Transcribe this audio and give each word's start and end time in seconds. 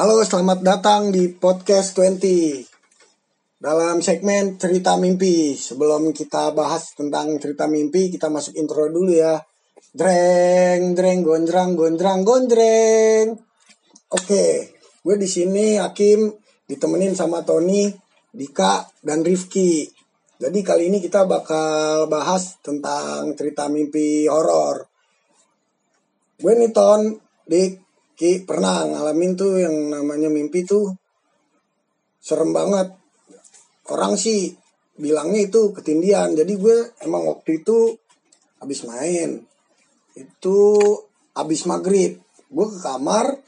Halo, 0.00 0.24
selamat 0.24 0.64
datang 0.64 1.12
di 1.12 1.28
podcast 1.28 1.92
20 1.92 3.60
dalam 3.60 4.00
segmen 4.00 4.56
cerita 4.56 4.96
mimpi. 4.96 5.52
Sebelum 5.52 6.16
kita 6.16 6.56
bahas 6.56 6.96
tentang 6.96 7.36
cerita 7.36 7.68
mimpi, 7.68 8.08
kita 8.08 8.32
masuk 8.32 8.56
intro 8.56 8.88
dulu 8.88 9.12
ya. 9.12 9.36
Dreng, 9.92 10.96
dreng, 10.96 11.20
gondrang, 11.20 11.76
gondrang, 11.76 12.24
gondreng. 12.24 13.44
Oke, 14.08 14.72
gue 15.04 15.16
di 15.20 15.28
sini 15.28 15.76
Hakim 15.76 16.32
ditemenin 16.64 17.12
sama 17.12 17.44
Tony, 17.44 17.92
Dika, 18.32 18.88
dan 19.04 19.20
Rifki. 19.20 19.84
Jadi 20.40 20.64
kali 20.64 20.88
ini 20.88 21.04
kita 21.04 21.28
bakal 21.28 22.08
bahas 22.08 22.56
tentang 22.64 23.36
cerita 23.36 23.68
mimpi 23.68 24.24
horor. 24.32 24.80
Gue 26.40 26.56
nih 26.56 26.72
Ton, 26.72 27.20
Dik, 27.44 27.89
Ki 28.20 28.44
pernah 28.44 28.84
ngalamin 28.84 29.32
tuh 29.32 29.64
yang 29.64 29.72
namanya 29.88 30.28
mimpi 30.28 30.68
tuh 30.68 30.92
serem 32.20 32.52
banget. 32.52 32.92
Orang 33.88 34.20
sih 34.20 34.52
bilangnya 35.00 35.48
itu 35.48 35.72
ketindian. 35.72 36.36
Jadi 36.36 36.52
gue 36.60 37.00
emang 37.00 37.24
waktu 37.32 37.64
itu 37.64 37.96
habis 38.60 38.84
main. 38.84 39.40
Itu 40.12 40.84
habis 41.32 41.64
maghrib. 41.64 42.20
Gue 42.52 42.66
ke 42.68 42.78
kamar, 42.84 43.40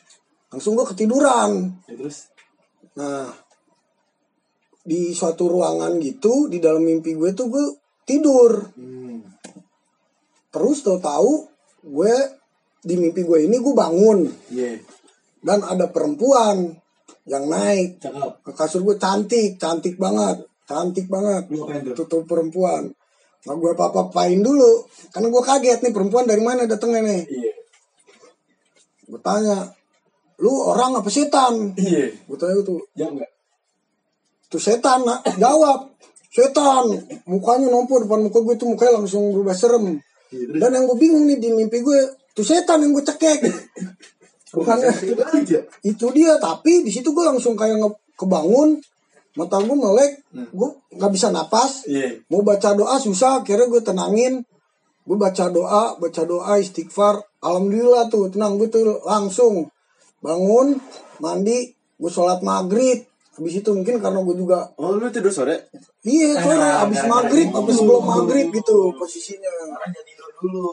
langsung 0.49 0.73
gue 0.73 0.89
ketiduran. 0.89 1.85
Ya, 1.85 1.93
terus 1.93 2.33
Nah, 2.93 3.29
di 4.85 5.17
suatu 5.17 5.49
ruangan 5.49 5.97
gitu, 6.01 6.49
di 6.49 6.61
dalam 6.61 6.85
mimpi 6.85 7.17
gue 7.17 7.33
tuh 7.33 7.49
gue 7.49 7.67
tidur. 8.05 8.73
hmm. 8.77 9.21
Terus 10.53 10.85
tau 10.85 11.01
tahu 11.01 11.33
gue 11.89 12.15
di 12.83 12.95
mimpi 12.99 13.23
gue 13.23 13.47
ini 13.47 13.57
gue 13.63 13.75
bangun. 13.75 14.27
Iya. 14.51 14.83
Dan 15.43 15.63
ada 15.63 15.91
perempuan 15.91 16.75
yang 17.31 17.47
naik. 17.47 18.03
Cakep. 18.03 18.43
Ke 18.43 18.53
kasur 18.55 18.83
gue 18.83 18.99
cantik, 18.99 19.59
cantik 19.59 19.95
banget, 19.99 20.43
cantik 20.67 21.07
banget. 21.07 21.47
Tutup 21.95 22.27
perempuan. 22.27 22.91
Nah 23.43 23.55
gue 23.59 23.71
apa-apain 23.75 24.39
dulu, 24.39 24.87
karena 25.11 25.27
gue 25.27 25.43
kaget 25.43 25.79
nih 25.83 25.93
perempuan 25.95 26.27
dari 26.31 26.43
mana 26.43 26.67
datangnya 26.67 27.03
nih. 27.03 27.23
iya. 27.27 27.55
Gue 29.11 29.19
tanya, 29.19 29.67
lu 30.39 30.51
orang 30.63 31.03
apa 31.03 31.11
setan? 31.11 31.75
iya. 31.75 32.07
Gue 32.23 32.39
tanya 32.39 32.63
tuh, 32.63 32.79
ya 32.95 33.11
enggak? 33.11 33.31
Tuh 34.47 34.63
setan 34.63 35.03
nak. 35.03 35.27
Jawab 35.43 35.91
setan. 36.31 36.87
Mukanya 37.27 37.67
nompo 37.67 37.99
depan 37.99 38.23
muka 38.23 38.45
gue 38.47 38.55
tuh 38.55 38.69
mukanya 38.71 39.03
langsung 39.03 39.35
berubah 39.35 39.57
serem. 39.57 39.99
Iya 40.33 40.61
dan 40.61 40.71
yang 40.73 40.85
gue 40.89 40.97
bingung 40.97 41.29
nih 41.29 41.37
di 41.37 41.53
mimpi 41.53 41.85
gue 41.85 42.01
tuh 42.33 42.45
setan 42.45 42.81
yang 42.81 42.93
gue 42.93 43.05
cekek. 43.05 43.39
Bukannya 44.53 44.93
itu 45.01 45.17
aja 45.17 45.59
itu 45.81 46.07
dia 46.13 46.37
tapi 46.37 46.85
di 46.85 46.93
situ 46.93 47.09
gue 47.11 47.25
langsung 47.25 47.57
kayak 47.57 47.81
nge- 47.81 48.01
kebangun. 48.17 48.77
Mata 49.33 49.57
gue 49.65 49.73
melek 49.73 50.21
gue 50.33 50.69
nggak 50.93 51.13
bisa 51.13 51.33
napas. 51.33 51.89
Iya. 51.89 52.21
Mau 52.29 52.45
baca 52.45 52.77
doa 52.77 53.01
susah 53.01 53.41
akhirnya 53.41 53.65
gue 53.69 53.81
tenangin. 53.81 54.45
Gue 55.03 55.17
baca 55.17 55.49
doa 55.49 55.97
baca 55.97 56.23
doa 56.23 56.61
istighfar. 56.61 57.17
Alhamdulillah 57.41 58.13
tuh 58.13 58.29
tenang 58.29 58.61
gue 58.61 58.69
tuh 58.69 59.01
langsung. 59.03 59.73
Bangun 60.21 60.77
mandi 61.19 61.73
gue 61.97 62.11
sholat 62.13 62.45
maghrib. 62.45 63.09
Habis 63.33 63.65
itu 63.65 63.71
mungkin 63.73 63.97
karena 64.05 64.21
gue 64.21 64.37
juga 64.37 64.69
Oh 64.77 64.93
lu 64.93 65.09
tidur 65.09 65.33
sore? 65.33 65.73
Iya, 66.05 66.37
sore. 66.37 66.61
Ah, 66.61 66.85
abis 66.85 67.01
gara-gara 67.01 67.13
maghrib, 67.17 67.49
itu. 67.49 67.57
abis 67.57 67.75
sebelum 67.81 68.05
maghrib 68.05 68.47
gitu 68.53 68.77
posisinya. 68.93 69.49
jangan 69.81 70.05
tidur 70.05 70.29
dulu 70.37 70.69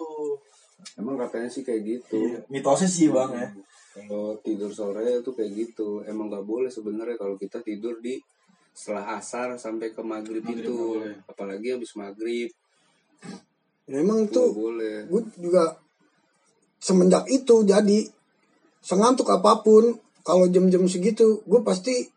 Emang 0.99 1.15
katanya 1.15 1.47
sih 1.47 1.63
kayak 1.63 1.81
gitu. 1.87 2.19
iya 2.19 2.39
mitosnya 2.51 2.91
sih 2.91 3.07
bang 3.07 3.31
ya 3.31 3.47
Kalau 3.95 4.35
tidur 4.43 4.71
sore 4.71 5.23
itu 5.23 5.31
kayak 5.31 5.51
gitu. 5.55 6.03
Emang 6.03 6.27
nggak 6.27 6.43
boleh 6.45 6.67
sebenarnya 6.67 7.15
kalau 7.15 7.39
kita 7.39 7.63
tidur 7.63 7.97
di 8.03 8.19
setelah 8.75 9.17
asar 9.19 9.55
sampai 9.59 9.91
ke 9.91 9.99
maghrib, 10.03 10.43
Maghrib 10.43 10.63
itu. 10.63 10.77
Apalagi 11.27 11.75
habis 11.75 11.91
maghrib. 11.99 12.51
Ya, 13.89 13.97
emang 13.99 14.29
Itu 14.29 14.53
boleh. 14.53 15.09
gue 15.09 15.21
juga 15.41 15.75
semenjak 16.79 17.27
itu 17.27 17.65
jadi 17.65 17.99
sengantuk 18.79 19.27
apa 19.33 19.59
pun 19.65 19.99
kalau 20.23 20.47
jam-jam 20.47 20.85
segitu 20.87 21.41
gue 21.43 21.59
pasti 21.65 22.07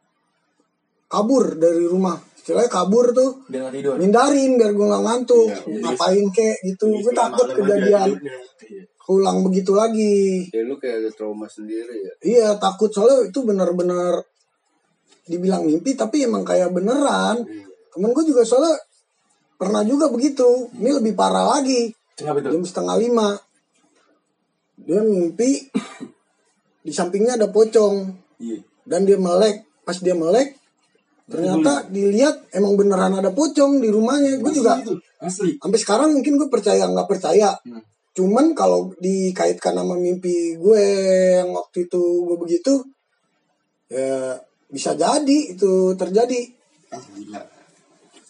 kabur 1.08 1.56
dari 1.58 1.88
rumah. 1.88 2.20
Istilahnya 2.42 2.66
kabur 2.75 3.14
tuh. 3.14 3.47
Biar 3.47 3.70
tidur. 3.70 3.94
Mindarin 4.03 4.58
biar 4.58 4.75
gue 4.75 4.86
nggak 4.91 5.04
ngantuk. 5.06 5.47
Iya, 5.47 5.78
ngapain 5.78 6.26
kek 6.34 6.56
gitu? 6.66 6.91
Gue 6.91 7.14
takut 7.14 7.47
Malam 7.47 7.54
aja 7.54 7.62
kejadian. 7.62 8.08
Iya. 8.19 8.84
ulang 9.10 9.47
begitu 9.47 9.75
lagi. 9.78 10.50
Ya 10.50 10.62
lu 10.66 10.78
kayak 10.78 11.06
ada 11.06 11.10
trauma 11.14 11.47
sendiri 11.47 11.91
ya. 12.02 12.12
iya 12.22 12.48
takut. 12.58 12.91
Soalnya 12.91 13.31
itu 13.31 13.47
benar-benar 13.47 14.26
dibilang 15.26 15.62
mimpi 15.62 15.94
tapi 15.94 16.26
emang 16.26 16.42
kayak 16.42 16.75
beneran. 16.75 17.47
Temen 17.94 18.10
gue 18.10 18.25
juga 18.26 18.42
soalnya 18.42 18.75
pernah 19.54 19.86
juga 19.86 20.10
begitu. 20.10 20.66
Ini 20.75 20.98
lebih 20.98 21.14
parah 21.14 21.47
lagi. 21.47 21.94
Jam 22.19 22.62
setengah 22.66 22.98
lima. 22.98 23.38
Dia 24.82 24.98
mimpi 24.98 25.62
di 26.82 26.91
sampingnya 26.91 27.38
ada 27.38 27.47
pocong. 27.54 28.10
Iya. 28.42 28.66
Dan 28.82 29.06
dia 29.06 29.14
melek. 29.14 29.62
Pas 29.86 29.98
dia 29.98 30.14
melek 30.14 30.61
ternyata 31.30 31.86
dilihat 31.88 32.50
emang 32.54 32.74
beneran 32.74 33.14
ada 33.18 33.30
pocong 33.30 33.78
di 33.78 33.88
rumahnya. 33.88 34.38
Gue 34.42 34.52
juga 34.52 34.78
itu 34.80 34.94
asli. 35.22 35.54
sampai 35.58 35.78
sekarang 35.78 36.08
mungkin 36.14 36.38
gue 36.38 36.48
percaya 36.50 36.86
nggak 36.88 37.08
percaya. 37.08 37.54
Hmm. 37.66 37.82
cuman 38.12 38.52
kalau 38.52 38.92
dikaitkan 39.00 39.72
sama 39.72 39.96
mimpi 39.96 40.60
gue 40.60 40.84
yang 41.40 41.48
waktu 41.48 41.88
itu 41.88 42.02
gue 42.28 42.36
begitu 42.36 42.84
ya 43.88 44.36
bisa 44.68 44.92
jadi 44.92 45.38
itu 45.56 45.96
terjadi. 45.96 46.40
Ah 46.92 47.00
gila. 47.00 47.40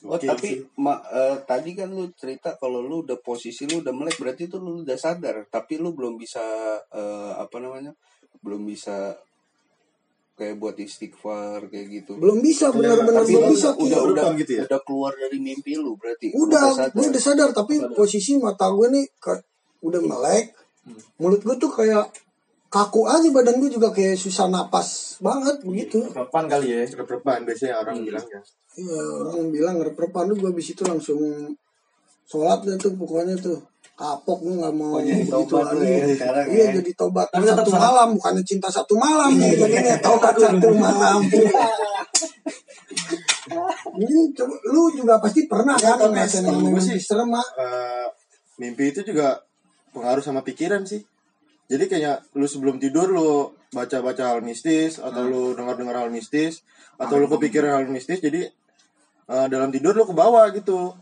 Oh 0.02 0.18
Oke, 0.18 0.26
tapi 0.26 0.58
sih. 0.58 0.58
ma- 0.82 0.98
eh, 1.14 1.38
tadi 1.46 1.78
kan 1.78 1.86
lu 1.94 2.10
cerita 2.18 2.58
kalau 2.58 2.82
lu 2.82 3.06
udah 3.06 3.22
posisi 3.22 3.70
lu 3.70 3.86
udah 3.86 3.94
melek 3.94 4.18
berarti 4.18 4.50
itu 4.50 4.58
lu 4.58 4.82
udah 4.82 4.98
sadar. 4.98 5.46
Tapi 5.46 5.78
lu 5.78 5.94
belum 5.94 6.18
bisa 6.18 6.42
eh, 6.90 7.32
apa 7.38 7.62
namanya 7.62 7.94
belum 8.42 8.66
bisa 8.66 9.14
kayak 10.32 10.56
buat 10.56 10.74
istighfar 10.74 11.68
kayak 11.68 11.86
gitu. 11.92 12.12
belum 12.16 12.40
bisa 12.40 12.68
Iya, 12.68 12.74
benar-benar 12.74 13.22
belum 13.22 13.42
lu 13.42 13.52
bisa 13.52 13.68
udah 13.70 14.00
udah 14.02 14.02
udah, 14.06 14.26
gitu 14.34 14.52
ya? 14.56 14.62
udah 14.64 14.80
keluar 14.82 15.12
dari 15.12 15.38
mimpi 15.38 15.72
lu 15.74 15.94
berarti. 15.94 16.32
Lu 16.32 16.46
udah 16.46 16.72
sadar. 16.72 16.88
gue 16.90 17.04
udah 17.06 17.22
sadar 17.22 17.48
tapi 17.50 17.74
Sadar. 17.76 17.92
posisi 17.92 18.32
mata 18.36 18.66
gue 18.68 18.88
nih 18.88 19.06
ke- 19.14 19.44
udah 19.82 20.00
melek 20.00 20.56
mulut 21.16 21.38
gue 21.38 21.56
tuh 21.56 21.68
kayak 21.68 22.10
kaku 22.66 23.04
aja 23.04 23.28
badan 23.28 23.58
gue 23.58 23.70
juga 23.70 23.90
kayak 23.90 24.16
susah 24.16 24.46
napas 24.46 25.18
banget 25.18 25.60
begitu 25.60 26.00
Depan 26.08 26.46
kali 26.46 26.72
ya 26.72 26.82
Rep-repan 26.88 27.44
biasanya 27.44 27.74
orang 27.78 28.00
bilangnya. 28.00 28.40
iya 28.74 28.98
orang 29.20 29.46
bilang 29.48 29.76
rep-repan 29.78 30.26
tuh 30.26 30.36
gue 30.38 30.50
abis 30.50 30.72
itu 30.72 30.82
langsung 30.82 31.20
sholat 32.24 32.62
deh 32.62 32.74
tuh 32.76 32.94
pokoknya 32.94 33.36
tuh 33.36 33.60
kapok 34.02 34.38
gue 34.42 34.54
nggak 34.58 34.74
mau 34.74 34.92
Oh, 34.92 35.00
jadi 35.00 35.22
begitu 35.22 35.54
lagi. 35.56 35.86
ya 35.86 36.06
sekarang 36.10 36.46
iya 36.50 36.64
ya. 36.64 36.72
jadi 36.74 36.90
tobat. 36.92 37.26
Tapi 37.30 37.44
tetap 37.46 37.62
satu 37.62 37.72
malam 37.72 38.08
bukannya 38.12 38.42
cinta 38.42 38.66
satu 38.66 38.94
malam. 38.98 39.30
Nih 39.38 39.54
jadinya 39.54 39.94
tobat 40.02 40.34
satu 40.34 40.68
malam. 40.74 41.18
Coba- 44.32 44.60
lu 44.64 44.82
juga 44.92 45.14
pasti 45.18 45.46
pernah 45.46 45.76
Ya, 45.76 45.94
kan 45.94 46.10
ngerasain 46.10 46.42
yang 46.42 46.78
sih- 46.78 46.98
serem 46.98 47.30
ah. 47.30 47.46
Eh, 47.54 48.06
mimpi 48.58 48.90
itu 48.90 49.02
juga 49.04 49.38
pengaruh 49.90 50.20
sama 50.20 50.40
pikiran 50.40 50.82
sih. 50.82 51.02
Jadi 51.66 51.84
kayaknya 51.86 52.18
lu 52.34 52.44
sebelum 52.44 52.76
tidur 52.76 53.08
lu 53.08 53.30
baca-baca 53.70 54.34
hal 54.34 54.40
mistis 54.40 54.98
atau 54.98 55.22
lu 55.22 55.54
dengar-dengar 55.54 55.96
hal 55.96 56.10
mistis 56.10 56.60
atau 56.96 57.16
lu 57.16 57.26
kepikiran 57.26 57.72
hal 57.72 57.86
mistis 57.86 58.18
jadi 58.18 58.50
eh, 59.24 59.46
dalam 59.46 59.70
tidur 59.70 59.94
lu 59.94 60.04
ke 60.04 60.12
bawah 60.12 60.50
gitu. 60.50 60.92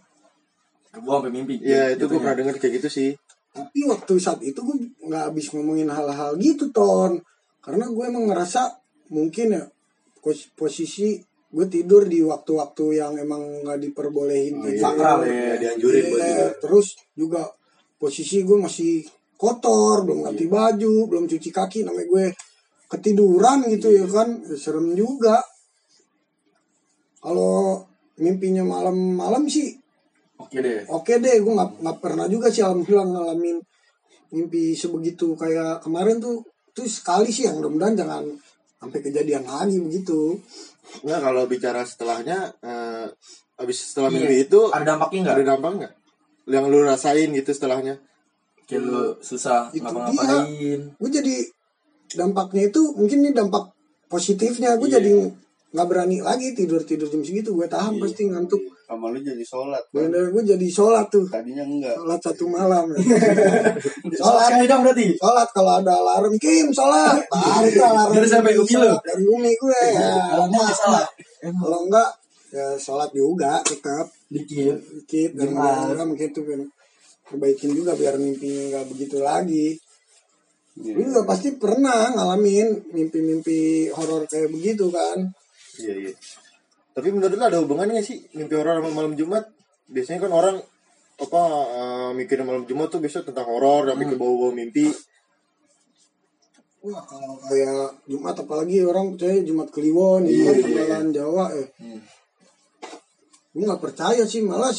Gua 0.99 1.19
sampai 1.19 1.31
mimpi 1.31 1.55
Iya, 1.63 1.95
itu 1.95 2.05
gue 2.05 2.19
pernah 2.19 2.35
denger 2.35 2.57
kayak 2.57 2.75
gitu 2.79 2.89
sih. 2.89 3.11
tapi 3.51 3.83
waktu 3.83 4.15
saat 4.17 4.39
itu 4.41 4.59
gue 4.59 4.77
nggak 5.05 5.23
habis 5.27 5.51
ngomongin 5.51 5.87
hal-hal 5.87 6.35
gitu 6.37 6.71
ton. 6.71 7.19
Karena 7.59 7.87
gue 7.87 8.05
emang 8.05 8.27
ngerasa 8.27 8.79
mungkin 9.11 9.53
ya 9.53 9.67
pos- 10.19 10.51
posisi 10.55 11.19
gue 11.51 11.67
tidur 11.67 12.07
di 12.07 12.23
waktu-waktu 12.23 12.85
yang 12.97 13.19
emang 13.19 13.43
nggak 13.63 13.79
diperbolehin 13.81 14.55
kayak 14.57 14.75
gitu. 14.75 14.83
sakral 14.83 15.19
ya 15.23 15.35
Ya, 15.35 15.55
dianjurin 15.59 16.05
buat 16.09 16.21
Iya, 16.21 16.27
tidur. 16.27 16.51
terus 16.63 16.87
juga 17.13 17.43
posisi 17.99 18.43
gue 18.43 18.55
masih 18.57 19.03
kotor 19.35 20.07
belum 20.07 20.21
ganti 20.23 20.47
baju 20.47 20.95
belum 21.07 21.27
cuci 21.27 21.51
kaki 21.51 21.83
namanya 21.83 22.07
gue 22.07 22.25
ketiduran 22.87 23.67
gitu 23.67 23.91
ya 23.91 24.07
kan. 24.07 24.31
Ya, 24.43 24.55
serem 24.55 24.95
juga. 24.95 25.43
Kalau 27.19 27.85
mimpinya 28.17 28.65
malam-malam 28.65 29.45
sih 29.47 29.77
oke 30.41 30.57
deh. 30.59 30.81
Oke 30.89 31.15
deh 31.21 31.37
gue 31.41 31.53
nggak 31.53 31.71
nggak 31.85 31.99
pernah 32.01 32.27
juga 32.27 32.49
sih 32.49 32.65
alhamdulillah 32.65 33.07
ngalamin 33.07 33.59
mimpi 34.33 34.73
sebegitu. 34.73 35.37
Kayak 35.37 35.85
kemarin 35.85 36.19
tuh 36.19 36.41
tuh 36.73 36.87
sekali 36.89 37.29
sih 37.29 37.45
yang 37.45 37.61
mudah-mudahan 37.61 37.95
jangan 37.99 38.25
sampai 38.81 39.01
kejadian 39.05 39.45
lagi 39.45 39.77
begitu. 39.77 40.39
Nah, 41.05 41.21
kalau 41.21 41.45
bicara 41.47 41.85
setelahnya 41.85 42.51
eh 42.65 43.07
habis 43.61 43.77
setelah 43.85 44.09
Iya. 44.09 44.17
mimpi 44.25 44.37
itu 44.49 44.61
ada 44.73 44.97
dampaknya 44.97 45.19
nggak? 45.21 45.37
Ada 45.37 45.45
dampak 45.45 45.71
nggak? 45.77 45.93
Yang 46.49 46.65
lu 46.73 46.79
rasain 46.83 47.29
gitu 47.37 47.51
setelahnya? 47.53 47.97
kayak 48.71 48.87
lu 48.87 49.19
susah 49.19 49.67
ngapa-ngapain 49.75 50.95
gue 50.95 51.11
jadi 51.11 51.37
dampaknya 52.15 52.71
itu 52.71 52.95
mungkin 52.95 53.19
ini 53.27 53.35
dampak 53.35 53.75
positifnya. 54.07 54.79
Gue 54.79 54.87
jadi 54.87 55.11
nggak 55.71 55.87
berani 55.87 56.19
lagi 56.19 56.51
tidur 56.51 56.83
tidur 56.83 57.07
jam 57.07 57.23
segitu. 57.23 57.55
Gue 57.55 57.71
tahan 57.71 57.97
pasti 57.97 58.27
ngantuk. 58.27 58.59
Sama 58.85 59.07
lu 59.15 59.23
jadi 59.23 59.45
sholat 59.47 59.87
kan? 59.95 60.11
bener 60.11 60.35
gue 60.35 60.43
jadi 60.43 60.67
sholat 60.67 61.07
tuh. 61.07 61.23
Tadinya 61.31 61.63
enggak. 61.63 61.95
Sholat 61.95 62.21
satu 62.21 62.45
malam. 62.51 62.91
Sholat. 62.95 64.19
Sholat 64.19 64.43
sekali 64.51 64.67
dong 64.67 64.83
berarti. 64.83 65.07
sholat 65.15 65.49
kalau 65.55 65.73
ada 65.79 65.93
alarm 65.95 66.35
kim 66.37 66.75
sholat. 66.75 67.23
Tarik 67.31 67.73
tuh 67.73 67.87
alarm 67.87 68.11
Dari 68.13 68.27
siapa, 68.27 68.51
Umi 68.51 68.75
lu? 68.75 68.91
dari 68.99 69.25
umi 69.25 69.53
gue. 69.55 69.83
Ya 69.95 70.11
Alarmnya 70.35 70.75
salah. 70.75 71.07
kalau 71.39 71.79
enggak 71.87 72.11
ya 72.51 72.67
sholat 72.75 73.11
juga 73.15 73.63
tetap 73.63 74.11
Dikit. 74.27 74.75
dikit 75.07 75.31
dan 75.39 75.55
malam 75.55 76.19
gitu 76.19 76.43
kan 76.43 76.67
perbaikin 77.23 77.71
juga 77.71 77.95
biar 77.95 78.19
mimpinya 78.19 78.75
nggak 78.75 78.87
begitu 78.91 79.23
lagi. 79.23 79.79
Iya. 80.75 80.95
lu 80.99 81.03
juga 81.15 81.23
pasti 81.27 81.55
pernah 81.55 82.11
ngalamin 82.11 82.91
mimpi-mimpi 82.91 83.91
horor 83.91 84.27
kayak 84.27 84.51
begitu 84.51 84.87
kan 84.91 85.31
Iya 85.81 85.95
iya. 85.97 86.13
Tapi 86.91 87.09
menurut 87.15 87.33
lu 87.33 87.45
ada 87.45 87.59
hubungannya 87.63 88.03
sih 88.03 88.19
mimpi 88.35 88.55
horor 88.59 88.83
sama 88.83 88.91
malam 88.91 89.15
Jumat? 89.15 89.47
Biasanya 89.89 90.27
kan 90.27 90.33
orang 90.35 90.57
apa 91.21 91.43
eh, 91.69 92.11
mikirin 92.17 92.49
malam 92.49 92.65
Jumat 92.67 92.91
tuh 92.91 93.01
biasa 93.01 93.25
tentang 93.25 93.47
horor, 93.47 93.89
tapi 93.89 94.05
ke 94.09 94.17
bau-bau 94.19 94.51
mimpi. 94.51 94.91
Wah, 96.81 97.05
kalau 97.05 97.37
kayak 97.45 97.93
Jumat 98.09 98.37
apalagi 98.41 98.81
orang 98.81 99.13
percaya 99.13 99.45
Jumat 99.45 99.69
Kliwon, 99.69 100.25
Iya, 100.25 100.33
Jumat 100.33 100.57
iya, 100.57 100.65
Kebalan 100.65 101.07
Jawa 101.13 101.45
eh. 101.53 101.69
Gue 103.53 103.63
nggak 103.69 103.83
percaya 103.85 104.25
sih 104.25 104.41
malah 104.41 104.73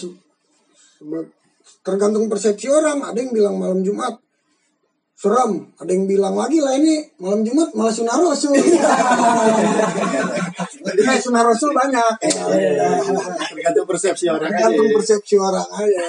tergantung 1.86 2.26
persepsi 2.26 2.74
orang. 2.74 3.06
Ada 3.06 3.22
yang 3.22 3.32
bilang 3.38 3.56
malam 3.62 3.86
Jumat 3.86 4.18
serem, 5.14 5.70
ada 5.78 5.92
yang 5.94 6.10
bilang 6.10 6.34
lagi 6.34 6.58
lah 6.58 6.74
ini 6.74 7.06
malam 7.22 7.46
Jumat 7.46 7.70
malah 7.78 7.94
sunah 7.94 8.18
kayak 11.04 11.22
sunah 11.22 11.44
rasul 11.44 11.72
banyak. 11.74 12.14
Tergantung 12.22 13.88
persepsi 13.90 14.26
orang. 14.30 14.50
Tergantung 14.50 14.90
persepsi 14.94 15.36
orang 15.38 15.70
aja. 15.70 16.06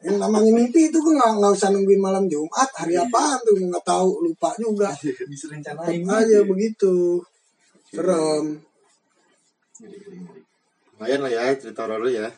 Yang 0.00 0.16
namanya 0.16 0.52
mimpi 0.54 0.88
itu 0.88 0.96
gue 1.00 1.14
nggak 1.16 1.32
nggak 1.40 1.52
usah 1.52 1.68
nungguin 1.72 2.00
malam 2.00 2.24
Jumat 2.30 2.70
hari 2.72 2.96
apaan 2.96 3.40
tuh 3.44 3.56
nggak 3.56 3.84
tahu 3.84 4.24
lupa 4.24 4.54
juga. 4.56 4.90
Bisa 5.28 5.48
rencanain. 5.52 6.04
aja 6.06 6.40
begitu 6.44 7.20
serem 7.90 8.62
Lumayan 10.96 11.20
lah 11.26 11.32
ya 11.32 11.42
cerita 11.58 11.88
horor 11.88 12.06
ya. 12.06 12.30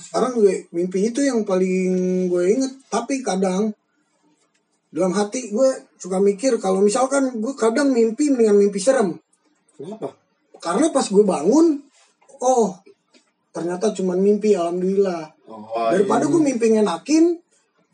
sekarang 0.00 0.40
gue 0.40 0.72
mimpi 0.72 1.12
itu 1.12 1.20
yang 1.20 1.44
paling 1.44 2.26
gue 2.32 2.42
inget 2.48 2.72
tapi 2.88 3.20
kadang 3.20 3.76
dalam 4.88 5.12
hati 5.12 5.52
gue 5.52 5.70
suka 6.00 6.16
mikir 6.16 6.56
kalau 6.56 6.80
misalkan 6.80 7.28
gue 7.38 7.54
kadang 7.54 7.92
mimpi 7.92 8.32
dengan 8.32 8.56
mimpi 8.56 8.80
serem 8.80 9.20
Kenapa? 9.76 10.16
Karena 10.60 10.86
pas 10.88 11.04
gue 11.04 11.24
bangun 11.24 11.80
oh 12.38 12.76
ternyata 13.50 13.90
cuma 13.90 14.14
mimpi 14.14 14.54
alhamdulillah 14.54 15.32
Oh, 15.50 15.90
daripada 15.90 16.24
gue 16.24 16.38
mimpi 16.38 16.70
ngenakin 16.70 17.34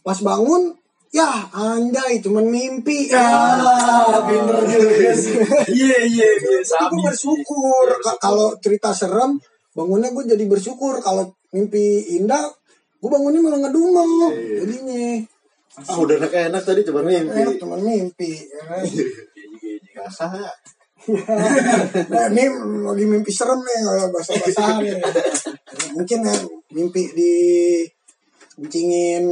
pas 0.02 0.20
bangun 0.20 0.76
ya 1.08 1.24
anjay 1.50 2.20
cuman 2.20 2.44
mimpi 2.44 3.08
Ah, 3.08 4.20
pinter 4.22 4.60
juga 4.62 5.12
sih. 5.12 5.40
Iya, 5.72 5.98
iya, 6.04 6.28
iya. 6.36 6.58
Gue 6.60 7.00
bersyukur 7.02 7.86
Ka- 7.98 8.20
kalau 8.20 8.52
cerita 8.60 8.92
serem 8.92 9.40
bangunnya 9.72 10.12
gue 10.12 10.24
jadi 10.26 10.44
bersyukur 10.44 11.00
kalau 11.00 11.32
mimpi 11.50 11.80
indah 12.12 12.44
gue 12.96 13.08
bangunnya 13.08 13.40
malah 13.40 13.60
ngedumel 13.62 14.08
jadinya 14.60 15.04
Ah 15.78 15.96
udah 15.96 16.14
enak 16.18 16.32
enak 16.52 16.62
tadi 16.62 16.80
cuma 16.82 17.00
mimpi. 17.00 17.36
eh 17.36 17.56
cuman 17.56 17.80
mimpi 17.80 18.32
ya 18.44 18.62
kan? 18.66 18.82
Basah 19.96 20.30
ya. 20.34 20.52
Nah, 21.06 22.26
ini 22.34 22.44
lagi 22.82 23.04
mimpi 23.06 23.30
serem 23.30 23.62
nih 23.62 23.78
kayak 23.78 24.08
bahasa 24.10 24.32
basahan 24.36 24.74
nih 24.82 24.94
mungkin 25.94 26.18
ya 26.22 26.34
mimpi 26.72 27.02
di 27.14 27.32
kencingin 28.56 29.24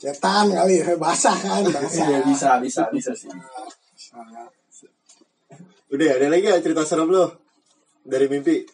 setan 0.00 0.48
kali 0.48 0.80
ya 0.80 0.96
basah 0.96 1.36
kan 1.36 1.60
basah 1.66 2.06
Iya, 2.08 2.18
bisa, 2.24 2.50
bisa, 2.58 2.82
bisa 2.88 3.12
sih. 3.12 3.28
Udah 5.90 6.08
ada 6.16 6.26
lagi 6.30 6.46
ya 6.46 6.56
cerita 6.62 6.86
serem 6.86 7.10
lo 7.10 7.28
dari 8.00 8.26
mimpi. 8.26 8.64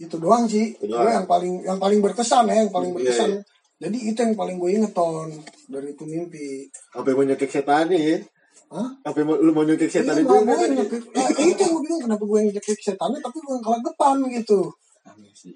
itu 0.00 0.16
doang 0.16 0.48
sih 0.48 0.72
Itu 0.80 0.96
doang. 0.96 1.12
yang 1.12 1.26
paling 1.28 1.60
yang 1.60 1.76
paling 1.76 2.00
berkesan 2.00 2.48
ya 2.48 2.64
yang 2.64 2.72
paling 2.72 2.88
Iya, 2.92 2.96
berkesan 2.96 3.30
iya. 3.36 3.40
jadi 3.80 3.98
itu 4.00 4.18
yang 4.22 4.32
paling 4.32 4.56
gue 4.56 4.70
inget 4.72 4.92
ton 4.96 5.28
dari 5.68 5.92
itu 5.92 6.04
mimpi 6.08 6.72
mau 6.96 7.20
nyekik 7.20 7.52
setan 7.52 7.92
nih. 7.92 8.24
Hah? 8.68 8.88
Mau 9.00 9.34
lu 9.34 9.50
mau 9.50 9.64
nyekik 9.64 9.88
setan 9.88 10.14
Iya, 10.14 10.22
itu. 10.22 10.30
nggak 10.30 10.44
gue 10.52 10.68
nyekik. 10.76 11.02
Nah, 11.10 11.28
itu 11.32 11.58
yang 11.58 11.72
gue 11.72 11.82
bingung 11.82 12.02
kenapa 12.04 12.22
gue 12.22 12.40
nyekik 12.50 12.78
setannya 12.78 13.18
tapi 13.18 13.36
gue 13.38 13.52
yang 13.52 13.64
kelagepan 13.64 14.16
gitu. 14.30 14.58
Amin 15.04 15.32
sih. 15.32 15.54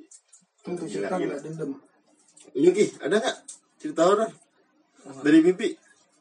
Tentu 0.61 0.85
Gila, 0.85 1.07
setan 1.07 1.19
gila. 1.21 1.31
gak 1.31 1.43
dendam. 1.45 1.71
Yuki, 2.55 2.85
ada 2.99 3.15
nggak 3.19 3.37
cerita 3.77 4.03
horor 4.05 4.31
dari 5.21 5.39
mimpi? 5.41 5.69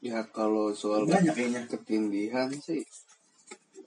ya 0.03 0.19
kalau 0.27 0.75
soal 0.75 1.07
Banyak 1.07 1.31
kayaknya. 1.31 1.62
ketindihan 1.63 2.51
sih 2.51 2.83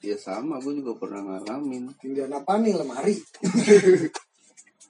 ya 0.01 0.17
sama 0.17 0.57
gue 0.57 0.81
juga 0.81 0.97
pernah 0.97 1.21
ngalamin 1.37 1.93
Tindihan 1.95 2.33
apa 2.33 2.57
nih 2.57 2.73
lemari? 2.73 3.15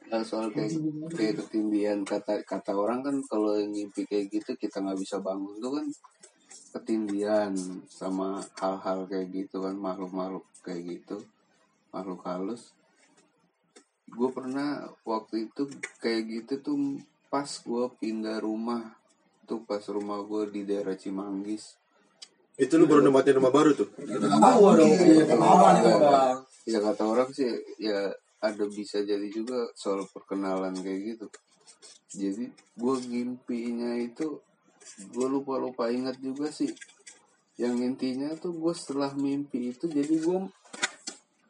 Nah, 0.06 0.22
soal 0.22 0.54
kayak, 0.54 0.70
kayak 1.10 1.34
ketindihan 1.42 2.06
kata 2.06 2.46
kata 2.46 2.72
orang 2.72 3.02
kan 3.02 3.18
kalau 3.26 3.58
yang 3.58 3.74
mimpi 3.74 4.06
kayak 4.06 4.30
gitu 4.30 4.54
kita 4.54 4.78
nggak 4.78 5.02
bisa 5.02 5.18
bangun 5.18 5.58
tuh 5.58 5.74
kan 5.74 5.86
ketindihan 6.76 7.56
sama 7.88 8.44
hal-hal 8.60 9.08
kayak 9.08 9.32
gitu 9.32 9.64
kan 9.64 9.72
makhluk-makhluk 9.80 10.44
kayak 10.60 11.00
gitu 11.00 11.24
makhluk 11.88 12.20
halus. 12.28 12.76
Gue 14.04 14.28
pernah 14.28 14.92
waktu 15.08 15.48
itu 15.48 15.72
kayak 16.04 16.22
gitu 16.28 16.52
tuh 16.60 16.76
pas 17.32 17.48
gue 17.48 17.84
pindah 17.96 18.44
rumah 18.44 18.92
tuh 19.48 19.64
pas 19.64 19.80
rumah 19.88 20.20
gue 20.20 20.52
di 20.52 20.62
daerah 20.68 20.92
Cimanggis. 20.92 21.80
Itu 22.60 22.76
lu 22.76 22.84
baru 22.84 23.00
nempatin 23.00 23.40
rumah 23.40 23.52
baru 23.52 23.72
tuh. 23.72 23.88
Dong, 23.96 24.92
iya, 25.00 25.24
Bang? 25.32 26.44
ya 26.66 26.82
kata 26.82 27.02
orang 27.06 27.30
sih 27.30 27.46
ya 27.78 28.10
ada 28.42 28.64
bisa 28.68 29.00
jadi 29.00 29.26
juga 29.32 29.70
soal 29.72 30.04
perkenalan 30.12 30.76
kayak 30.76 31.00
gitu. 31.16 31.26
Jadi 32.12 32.52
gue 32.52 32.94
mimpinya 33.08 33.96
itu 33.96 34.40
gue 34.96 35.26
lupa 35.28 35.60
lupa 35.60 35.92
ingat 35.92 36.16
juga 36.20 36.48
sih. 36.48 36.72
Yang 37.56 37.74
intinya 37.84 38.32
tuh 38.36 38.56
gue 38.56 38.72
setelah 38.76 39.12
mimpi 39.16 39.72
itu 39.72 39.88
jadi 39.88 40.12
gue 40.20 40.38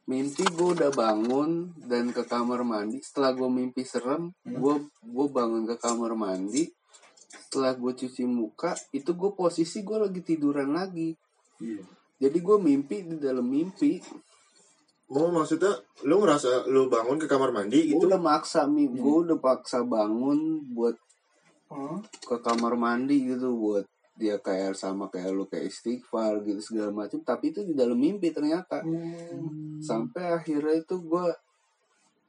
mimpi 0.07 0.47
gue 0.47 0.69
udah 0.79 0.91
bangun 0.95 1.75
dan 1.83 2.11
ke 2.11 2.27
kamar 2.27 2.63
mandi. 2.63 3.03
Setelah 3.03 3.35
gue 3.35 3.47
mimpi 3.51 3.83
serem 3.87 4.35
gue 4.43 4.75
gue 5.03 5.27
bangun 5.31 5.67
ke 5.67 5.77
kamar 5.79 6.15
mandi. 6.19 6.71
Setelah 7.47 7.75
gue 7.75 7.93
cuci 7.95 8.23
muka 8.27 8.75
itu 8.95 9.15
gue 9.15 9.31
posisi 9.35 9.83
gue 9.83 9.99
lagi 9.99 10.21
tiduran 10.23 10.75
lagi. 10.75 11.15
Iya. 11.57 11.81
jadi 12.21 12.37
gue 12.37 12.57
mimpi 12.61 12.97
di 13.09 13.17
dalam 13.17 13.49
mimpi. 13.49 13.97
Oh 15.07 15.31
maksudnya 15.31 15.73
lu 16.03 16.19
ngerasa 16.19 16.67
lu 16.67 16.91
bangun 16.91 17.17
ke 17.17 17.31
kamar 17.31 17.55
mandi 17.55 17.87
gue 17.87 17.97
gitu? 17.97 18.11
udah 18.11 18.19
maksa 18.19 18.67
mi. 18.67 18.91
Gue 18.91 19.23
udah 19.27 19.39
paksa 19.39 19.87
bangun 19.87 20.67
buat 20.75 20.99
Hmm. 21.67 21.99
ke 22.23 22.37
kamar 22.47 22.79
mandi 22.79 23.27
gitu 23.27 23.59
buat 23.59 23.87
dia 24.17 24.41
kayak 24.41 24.79
sama 24.79 25.13
kayak 25.13 25.35
lu 25.35 25.45
kayak 25.45 25.69
istighfar 25.69 26.41
gitu 26.47 26.63
segala 26.63 26.95
macam 26.95 27.21
tapi 27.21 27.53
itu 27.53 27.67
di 27.67 27.77
dalam 27.77 27.99
mimpi 28.01 28.33
ternyata. 28.33 28.81
Hmm. 28.81 29.83
sampai 29.83 30.33
akhirnya 30.33 30.81
itu 30.81 30.97
gue 31.05 31.27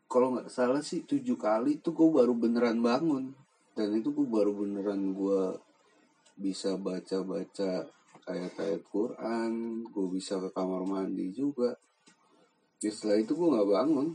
kalau 0.08 0.36
nggak 0.36 0.52
salah 0.52 0.84
sih 0.84 1.04
tujuh 1.04 1.36
kali 1.36 1.80
itu 1.80 1.92
gue 1.92 2.10
baru 2.12 2.36
beneran 2.36 2.80
bangun. 2.80 3.36
Dan 3.78 3.94
itu 3.94 4.10
gue 4.10 4.26
baru 4.26 4.56
beneran 4.56 5.14
gue 5.14 5.42
bisa 6.38 6.76
baca 6.80 7.18
baca 7.22 7.72
ayat-ayat 8.28 8.82
Quran 8.92 9.84
gue 9.88 10.08
bisa 10.12 10.40
ke 10.44 10.50
kamar 10.52 10.84
mandi 10.84 11.32
juga. 11.32 11.76
Ya 12.84 12.90
setelah 12.92 13.20
itu 13.20 13.32
gue 13.36 13.48
nggak 13.48 13.70
bangun 13.70 14.08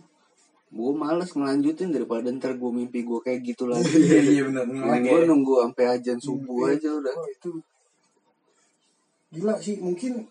gue 0.72 0.92
males 0.96 1.28
ngelanjutin 1.28 1.92
daripada 1.92 2.32
ntar 2.32 2.56
gue 2.56 2.70
mimpi 2.72 3.04
gue 3.04 3.20
kayak 3.20 3.40
gitu 3.44 3.68
lagi 3.68 3.84
Iya, 3.92 4.20
iya 4.24 4.42
benar. 4.48 4.64
Gue 5.04 5.20
nunggu 5.28 5.68
sampai 5.68 5.84
ajan 6.00 6.16
subuh 6.16 6.72
aja 6.72 6.88
udah. 6.96 7.12
Oh, 7.12 7.28
itu 7.28 7.50
gila 9.32 9.56
sih 9.60 9.76
mungkin 9.80 10.24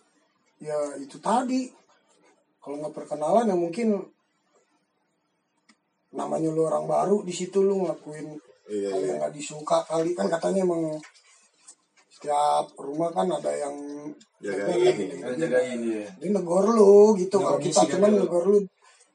ya 0.58 0.78
itu 0.98 1.18
tadi 1.18 1.70
kalau 2.62 2.78
nggak 2.78 2.94
perkenalan 2.94 3.50
ya 3.50 3.58
mungkin 3.58 3.98
namanya 6.14 6.50
lu 6.54 6.70
orang 6.70 6.86
baru 6.86 7.26
di 7.26 7.34
situ 7.34 7.62
lu 7.62 7.82
ngelakuin 7.86 8.38
Iya, 8.72 8.88
hal 8.94 9.00
iya. 9.02 9.08
yang 9.10 9.18
nggak 9.20 9.34
disuka 9.36 9.78
kali 9.84 10.14
kan 10.16 10.32
katanya 10.32 10.64
emang 10.64 10.96
setiap 12.08 12.72
rumah 12.78 13.10
kan 13.10 13.28
ada 13.28 13.52
yang 13.52 13.76
Jagain. 14.40 15.36
Jagain 15.36 15.80
gitu 17.18 17.36
kalau 17.36 17.58
Negor 17.58 17.66
kita 17.66 17.82
misi 17.82 17.86
kan 17.90 17.94
cuman 17.98 18.10
dia. 18.10 18.20
negor 18.22 18.44
lu 18.48 18.60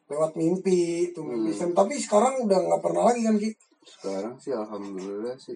lewat 0.06 0.32
mimpi 0.38 1.10
tuh 1.10 1.26
mimpi 1.26 1.50
serem. 1.52 1.74
tapi 1.74 1.98
sekarang 1.98 2.46
udah 2.46 2.58
nggak 2.62 2.82
pernah 2.82 3.02
lagi 3.10 3.20
kan 3.26 3.36
Ki 3.36 3.50
Sekarang 3.86 4.34
sih 4.38 4.50
alhamdulillah 4.50 5.38
sih. 5.38 5.54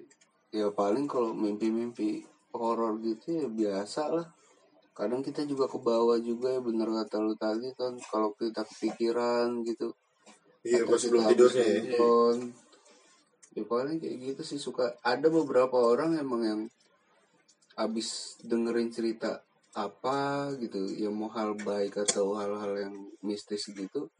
Ya 0.54 0.70
paling 0.70 1.06
kalau 1.06 1.34
mimpi-mimpi 1.34 2.22
horor 2.54 2.98
gitu 3.02 3.42
ya 3.42 3.46
biasa 3.46 4.02
lah. 4.10 4.26
kadang 4.90 5.22
kita 5.22 5.46
juga 5.46 5.64
ke 5.70 5.78
bawah 5.80 6.18
juga 6.20 6.50
ya 6.52 6.60
bener 6.60 6.90
kata 6.90 7.16
lu 7.22 7.32
tadi 7.34 7.72
kan 7.72 7.94
kalau 8.10 8.34
kita 8.36 8.60
kepikiran 8.66 9.62
gitu 9.64 9.94
Iya, 10.60 10.84
atau 10.84 10.92
pas 10.92 11.00
sebelum 11.00 11.24
tidurnya 11.24 11.64
ya. 11.64 11.80
nonton. 11.88 12.36
ya 13.56 13.62
paling 13.64 13.96
kayak 13.96 14.16
gitu 14.20 14.42
sih 14.44 14.60
suka 14.60 14.92
ada 15.00 15.26
beberapa 15.32 15.72
orang 15.74 16.20
emang 16.20 16.42
yang 16.44 16.60
abis 17.80 18.36
dengerin 18.44 18.92
cerita 18.92 19.40
apa 19.70 20.50
gitu 20.58 20.82
yang 20.98 21.14
mau 21.14 21.30
hal 21.30 21.54
baik 21.54 21.94
atau 22.02 22.34
hal-hal 22.34 22.74
yang 22.74 22.94
mistis 23.22 23.70
gitu 23.70 24.10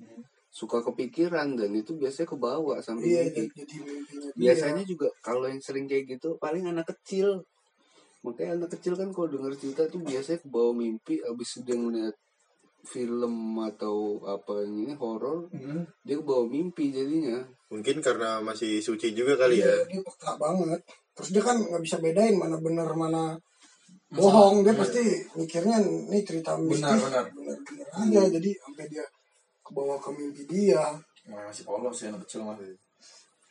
suka 0.50 0.82
kepikiran 0.82 1.54
dan 1.58 1.70
itu 1.74 1.94
biasanya 1.94 2.26
kebawa 2.34 2.82
sampai 2.82 3.06
iya 3.06 3.22
mimpi. 3.26 3.46
jadi, 3.50 3.62
jadi 3.66 3.74
mimpinya 3.82 4.28
dia. 4.30 4.38
biasanya 4.38 4.82
juga 4.86 5.08
kalau 5.22 5.46
yang 5.46 5.62
sering 5.62 5.86
kayak 5.90 6.06
gitu 6.06 6.34
paling 6.38 6.66
anak 6.66 6.86
kecil 6.90 7.42
makanya 8.22 8.62
anak 8.62 8.70
kecil 8.78 8.94
kan 8.98 9.10
kalau 9.10 9.30
denger 9.30 9.54
cerita 9.58 9.86
tuh 9.86 10.02
biasanya 10.02 10.38
kebawa 10.42 10.70
mimpi 10.74 11.22
abis 11.22 11.62
dia 11.62 11.74
ngeliat 11.78 12.14
film 12.80 13.34
atau 13.60 14.24
apa 14.24 14.64
yang 14.64 14.86
ini 14.88 14.94
horor 14.96 15.46
Hmm. 15.50 15.82
dia 16.02 16.18
kebawa 16.18 16.46
mimpi 16.46 16.94
jadinya 16.94 17.42
Mungkin 17.70 18.02
karena 18.02 18.42
masih 18.42 18.82
suci 18.82 19.14
juga 19.14 19.38
kali 19.38 19.62
ya. 19.62 19.70
Iya, 19.70 19.86
dia 19.86 20.00
peka 20.02 20.34
banget 20.34 20.80
terus 21.14 21.30
dia 21.30 21.42
kan 21.42 21.54
nggak 21.58 21.82
bisa 21.82 21.96
bedain 22.02 22.34
mana 22.34 22.58
bener 22.58 22.90
mana 22.94 23.38
bohong 24.10 24.62
dia 24.62 24.74
pasti 24.74 25.02
mikirnya 25.32 25.76
ini 25.78 26.18
cerita 26.20 26.58
mistis 26.58 26.82
Benar, 26.82 26.98
benar. 26.98 27.24
bener-bener 27.30 27.86
aja 27.88 28.20
jadi 28.26 28.50
sampai 28.58 28.84
dia 28.86 29.04
kebawa 29.62 29.94
ke 29.96 30.10
mimpi 30.10 30.42
dia 30.44 30.82
Masih 31.22 31.62
polos 31.62 31.94
ya 31.96 32.10
anak 32.10 32.26
kecil 32.26 32.42
mah. 32.42 32.58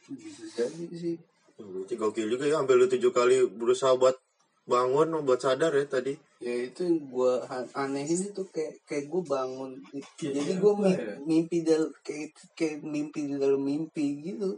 bisa 0.10 0.44
jadi 0.68 0.84
sih 0.92 1.16
Berarti 1.56 1.96
gokil 1.96 2.28
juga 2.30 2.44
ya, 2.44 2.63
ambil 2.63 2.80
lu 2.80 2.88
tujuh 2.88 3.12
kali 3.12 3.44
berusaha 3.46 3.92
buat 3.94 4.16
bangun, 4.63 5.12
buat 5.22 5.38
sadar 5.38 5.75
ya 5.75 5.84
tadi. 5.84 6.16
ya 6.39 6.56
itu 6.56 6.88
yang 6.88 7.04
gue 7.06 7.34
anehin 7.75 8.32
itu 8.32 8.44
kayak 8.48 8.80
kayak 8.88 9.06
gue 9.08 9.22
bangun 9.22 9.75
jadi 10.16 10.39
Kayak 10.39 10.56
gue 10.56 10.72
apa 10.72 10.88
ya? 10.88 11.16
mimpi 11.20 11.58
dal 11.62 11.84
kayak 12.00 12.32
kayak 12.56 12.80
mimpi 12.80 13.28
di 13.28 13.36
dalam 13.36 13.60
mimpi 13.60 14.24
gitu 14.24 14.56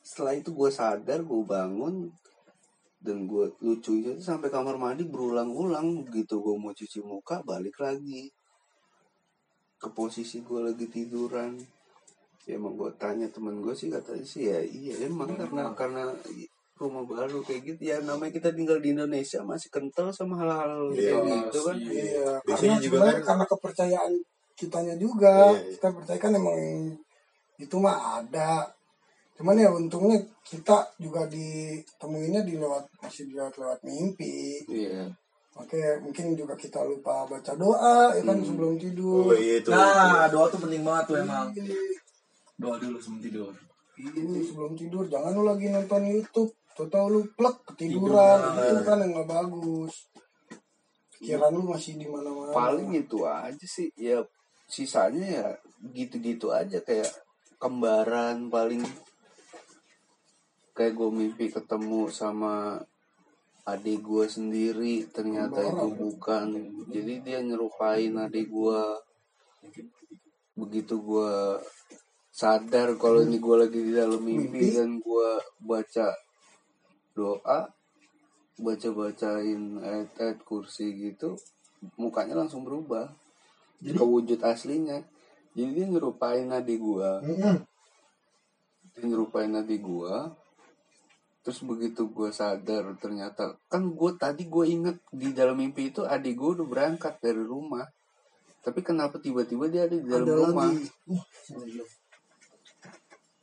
setelah 0.00 0.32
itu 0.34 0.50
gue 0.50 0.70
sadar 0.72 1.20
gue 1.20 1.42
bangun 1.44 2.08
dan 3.02 3.26
gue 3.26 3.50
lucunya 3.60 4.14
itu 4.14 4.22
sampai 4.22 4.46
kamar 4.46 4.78
mandi 4.78 5.02
berulang-ulang 5.02 6.06
begitu 6.06 6.38
gue 6.38 6.54
mau 6.54 6.70
cuci 6.70 7.02
muka 7.02 7.42
balik 7.42 7.74
lagi. 7.82 8.30
Ke 9.76 9.90
posisi 9.90 10.38
gue 10.46 10.62
lagi 10.62 10.86
tiduran. 10.86 11.58
Ya 12.46 12.58
emang 12.58 12.78
gue 12.78 12.90
tanya 12.98 13.26
temen 13.26 13.58
gue 13.58 13.74
sih 13.74 13.90
katanya 13.90 14.22
sih 14.22 14.46
ya 14.50 14.58
iya 14.62 15.06
emang 15.06 15.34
karena 15.34 15.74
karena 15.74 16.02
rumah 16.78 17.02
baru 17.02 17.42
kayak 17.42 17.74
gitu. 17.74 17.80
Ya 17.90 17.98
namanya 18.02 18.30
kita 18.34 18.54
tinggal 18.54 18.78
di 18.78 18.94
Indonesia 18.94 19.42
masih 19.42 19.70
kental 19.70 20.14
sama 20.14 20.38
hal-hal 20.38 20.90
Iya, 20.94 21.18
kayak 21.18 21.26
gitu 21.26 21.58
kan. 21.66 21.76
Iya. 21.78 21.90
iya. 22.06 22.30
Biasanya 22.46 22.78
karena 22.78 22.86
juga 22.86 22.98
kan- 23.02 23.22
karena 23.26 23.44
kepercayaan 23.50 24.12
kitanya 24.54 24.94
juga. 24.94 25.34
Iya, 25.50 25.58
iya. 25.58 25.70
kita 25.74 25.88
percaya 25.90 26.18
kan 26.22 26.32
emang 26.38 26.58
itu 27.58 27.76
mah 27.78 28.22
ada 28.22 28.70
cuman 29.42 29.58
ya 29.58 29.74
untungnya 29.74 30.22
kita 30.46 30.86
juga 31.02 31.26
ditemuinya 31.26 32.46
di 32.46 32.54
lewat 32.54 32.86
masih 33.02 33.26
di 33.26 33.34
lewat 33.34 33.58
lewat 33.58 33.80
mimpi 33.82 34.62
iya 34.70 35.10
Makanya 35.52 36.00
mungkin 36.00 36.32
juga 36.32 36.56
kita 36.56 36.80
lupa 36.80 37.28
baca 37.28 37.52
doa 37.52 38.16
ya 38.16 38.22
kan 38.24 38.40
sebelum 38.40 38.80
tidur. 38.80 39.28
Oh 39.28 39.36
iya 39.36 39.60
itu. 39.60 39.68
Nah, 39.68 40.24
doa 40.32 40.48
tuh 40.48 40.64
penting 40.64 40.80
banget 40.80 41.04
tuh 41.12 41.16
emang. 41.20 41.52
Doa 42.56 42.76
dulu 42.80 42.96
sebelum 42.96 43.20
tidur. 43.20 43.52
Ini 44.00 44.40
sebelum 44.48 44.72
tidur 44.72 45.04
jangan 45.12 45.36
lu 45.36 45.44
lagi 45.44 45.68
nonton 45.68 46.08
YouTube. 46.08 46.56
Tahu 46.72 47.06
lu 47.12 47.20
plek 47.36 47.68
ketiduran 47.68 48.40
itu 48.56 48.80
kan 48.80 48.96
yang 49.04 49.12
nggak 49.12 49.28
bagus. 49.28 50.08
Pikiran 51.20 51.52
lu 51.52 51.68
masih 51.68 52.00
di 52.00 52.08
mana-mana. 52.08 52.50
paling 52.50 52.90
itu 52.96 53.22
aja 53.22 53.66
sih 53.68 53.92
ya 53.94 54.18
sisanya 54.66 55.22
ya 55.22 55.46
gitu-gitu 55.94 56.50
aja 56.50 56.82
kayak 56.82 57.06
kembaran 57.62 58.50
paling 58.50 58.82
kayak 60.72 60.96
gue 60.96 61.08
mimpi 61.12 61.52
ketemu 61.52 62.08
sama 62.08 62.80
adik 63.62 64.02
gue 64.02 64.26
sendiri 64.26 65.06
ternyata 65.12 65.62
itu 65.62 65.86
bukan. 65.94 66.46
Jadi 66.90 67.14
dia 67.22 67.38
nyerupain 67.44 68.10
adik 68.18 68.50
gue 68.50 68.80
begitu 70.52 71.00
gue 71.00 71.60
sadar 72.32 72.96
kalau 72.96 73.24
ini 73.24 73.38
gue 73.38 73.56
lagi 73.56 73.80
di 73.80 73.92
dalam 73.92 74.20
mimpi 74.20 74.72
dan 74.72 74.98
gue 74.98 75.30
baca 75.62 76.08
doa 77.12 77.68
baca 78.56 78.88
bacain 78.92 79.80
ayat-ayat 79.80 80.38
kursi 80.44 80.92
gitu 80.96 81.36
mukanya 81.96 82.38
langsung 82.38 82.62
berubah. 82.62 83.10
Ke 83.82 84.04
wujud 84.06 84.38
aslinya. 84.46 85.02
Jadi 85.52 85.70
dia 85.74 85.86
nyerupain 85.90 86.48
adik 86.48 86.80
Mm-mm. 86.80 87.56
dia 88.92 89.04
nyerupain 89.04 89.52
adik 89.52 89.84
gua 89.84 90.32
terus 91.42 91.58
begitu 91.66 92.06
gua 92.06 92.30
sadar 92.30 92.86
ternyata 93.02 93.58
kan 93.66 93.82
gue 93.90 94.10
tadi 94.14 94.46
gue 94.46 94.64
inget 94.70 94.96
di 95.10 95.34
dalam 95.34 95.58
mimpi 95.58 95.90
itu 95.90 96.06
adik 96.06 96.38
gue 96.38 96.50
udah 96.62 96.66
berangkat 96.66 97.18
dari 97.18 97.42
rumah. 97.42 97.82
Tapi 98.62 98.78
kenapa 98.86 99.18
tiba-tiba 99.18 99.66
dia 99.66 99.90
ada 99.90 99.96
di 99.98 100.06
dalam 100.06 100.22
Ada 100.22 100.34
rumah? 100.38 100.70
lagi. 100.70 100.86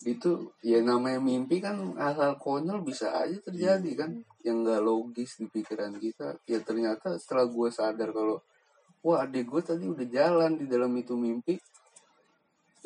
itu 0.07 0.55
ya 0.63 0.79
namanya 0.79 1.19
mimpi 1.19 1.59
kan 1.59 1.75
hal-hal 1.99 2.39
konyol 2.39 2.79
bisa 2.87 3.11
aja 3.11 3.35
terjadi 3.43 3.91
kan. 3.99 4.15
Yang 4.47 4.57
nggak 4.63 4.81
logis 4.81 5.35
di 5.35 5.51
pikiran 5.51 5.91
kita. 5.99 6.39
Ya 6.47 6.63
ternyata 6.63 7.19
setelah 7.19 7.51
gue 7.51 7.67
sadar 7.67 8.15
kalau 8.15 8.39
wah 9.03 9.27
adik 9.27 9.51
gue 9.51 9.59
tadi 9.59 9.83
udah 9.91 10.07
jalan 10.07 10.55
di 10.55 10.71
dalam 10.71 10.95
itu 10.95 11.19
mimpi 11.19 11.59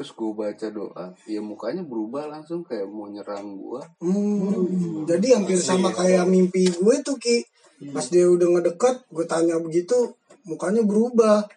terus 0.04 0.20
gue 0.20 0.36
baca 0.36 0.68
doa. 0.68 1.16
Ya 1.24 1.40
mukanya 1.40 1.80
berubah 1.80 2.28
langsung 2.28 2.68
kayak 2.68 2.92
mau 2.92 3.08
nyerang 3.08 3.56
gue 3.56 3.80
Hmm, 4.04 5.08
jadi 5.08 5.40
hampir 5.40 5.56
sama 5.64 5.96
kayak 5.96 6.28
mimpi 6.28 6.68
gue 6.68 6.96
tuh 7.08 7.16
Ki. 7.16 7.48
Pas 7.96 8.04
dia 8.12 8.28
udah 8.28 8.52
ngedekat, 8.52 9.08
gue 9.08 9.24
tanya 9.24 9.64
begitu, 9.64 10.12
mukanya 10.44 10.84
berubah. 10.84 11.48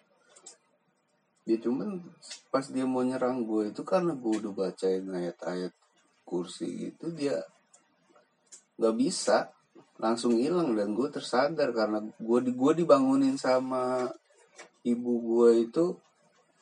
ya 1.47 1.55
cuman 1.63 2.03
pas 2.51 2.63
dia 2.71 2.83
mau 2.83 3.03
nyerang 3.03 3.43
gue 3.43 3.71
itu 3.71 3.83
karena 3.83 4.15
gue 4.15 4.31
udah 4.35 4.51
bacain 4.51 5.03
ayat-ayat 5.07 5.71
kursi 6.27 6.87
gitu 6.87 7.11
dia 7.11 7.43
nggak 8.79 8.95
bisa. 8.95 9.51
Langsung 9.99 10.39
hilang 10.39 10.71
dan 10.71 10.95
gue 10.95 11.11
tersadar 11.11 11.75
karena 11.75 11.99
gue 11.99 12.39
di 12.47 12.55
gue 12.55 12.71
dibangunin 12.79 13.35
sama 13.35 14.07
ibu 14.87 15.13
gue 15.19 15.67
itu 15.67 15.99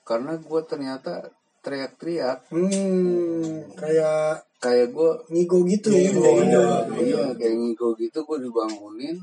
karena 0.02 0.34
gue 0.42 0.62
ternyata 0.66 1.30
teriak-teriak. 1.66 2.46
Hmm, 2.54 3.66
kayak 3.74 4.46
kayak 4.62 4.94
gue 4.94 5.12
ngigo 5.34 5.66
gitu 5.66 5.90
ya. 5.90 6.14
Ngigo, 6.14 6.30
iya. 6.46 6.66
iya 7.02 7.24
kayak 7.34 7.56
ngigo 7.58 7.98
gitu 7.98 8.22
gue 8.22 8.38
dibangunin. 8.46 9.18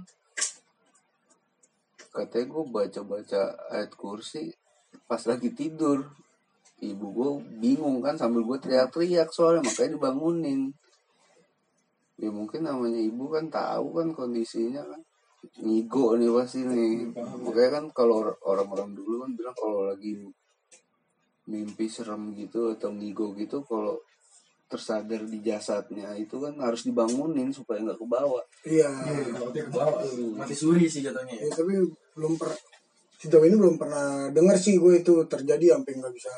Katanya 2.11 2.47
gue 2.51 2.65
baca-baca 2.69 3.43
ayat 3.71 3.95
kursi 3.95 4.51
pas 5.07 5.23
lagi 5.25 5.55
tidur. 5.55 6.03
Ibu 6.83 7.07
gue 7.15 7.31
bingung 7.63 8.03
kan 8.03 8.19
sambil 8.19 8.43
gue 8.43 8.59
teriak-teriak 8.59 9.31
soalnya 9.31 9.63
makanya 9.63 9.95
dibangunin. 9.95 10.75
Ya 12.19 12.29
mungkin 12.29 12.67
namanya 12.67 12.99
ibu 12.99 13.31
kan 13.31 13.47
tahu 13.49 14.03
kan 14.03 14.09
kondisinya 14.11 14.83
kan. 14.83 15.01
Ngigo 15.63 16.19
nih 16.19 16.31
pasti 16.31 16.67
nih. 16.67 17.15
Makanya 17.17 17.71
kan 17.81 17.85
kalau 17.95 18.27
or- 18.27 18.41
orang-orang 18.47 18.95
dulu 18.99 19.27
kan 19.27 19.31
bilang 19.35 19.57
kalau 19.57 19.91
lagi 19.91 20.27
mimpi 21.45 21.91
serem 21.91 22.31
gitu 22.33 22.71
atau 22.71 22.95
ngigo 22.95 23.35
gitu 23.35 23.63
kalau 23.67 23.99
tersadar 24.71 25.21
di 25.29 25.45
jasadnya 25.45 26.17
itu 26.17 26.41
kan 26.41 26.57
harus 26.57 26.89
dibangunin 26.89 27.53
supaya 27.53 27.83
nggak 27.83 27.99
ke 28.01 28.07
bawah 28.09 28.41
Iya. 28.65 28.89
Takutnya 29.37 29.69
ke 29.69 29.73
bawah. 29.75 30.01
Mati 30.39 30.55
suri 30.57 30.89
sih 30.89 31.03
katanya. 31.05 31.35
Ya, 31.37 31.51
tapi 31.53 31.77
belum 32.17 32.41
per 32.41 32.55
sejauh 33.21 33.45
ini 33.45 33.55
belum 33.59 33.77
pernah 33.77 34.33
dengar 34.33 34.57
sih 34.57 34.81
gue 34.81 34.99
itu 34.99 35.15
terjadi 35.29 35.77
sampai 35.79 35.93
nggak 35.95 36.15
bisa 36.15 36.35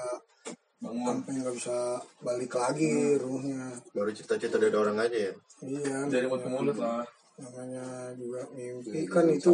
Bangun. 0.83 1.05
sampai 1.07 1.33
nggak 1.41 1.55
bisa 1.55 1.77
balik 2.21 2.53
lagi 2.53 3.15
ruhnya. 3.21 3.71
Baru 3.95 4.11
cerita-cerita 4.11 4.57
dari 4.59 4.75
orang 4.75 4.99
aja 4.99 5.19
ya. 5.31 5.33
Iya. 5.63 5.97
Dari 6.11 6.27
mulut 6.27 6.43
ke 6.43 6.49
mulut 6.51 6.77
lah. 6.81 7.05
Namanya 7.39 8.11
juga 8.17 8.41
mimpi 8.51 8.91
Jadi 8.91 9.07
kan 9.07 9.25
jangan 9.31 9.39
itu 9.39 9.53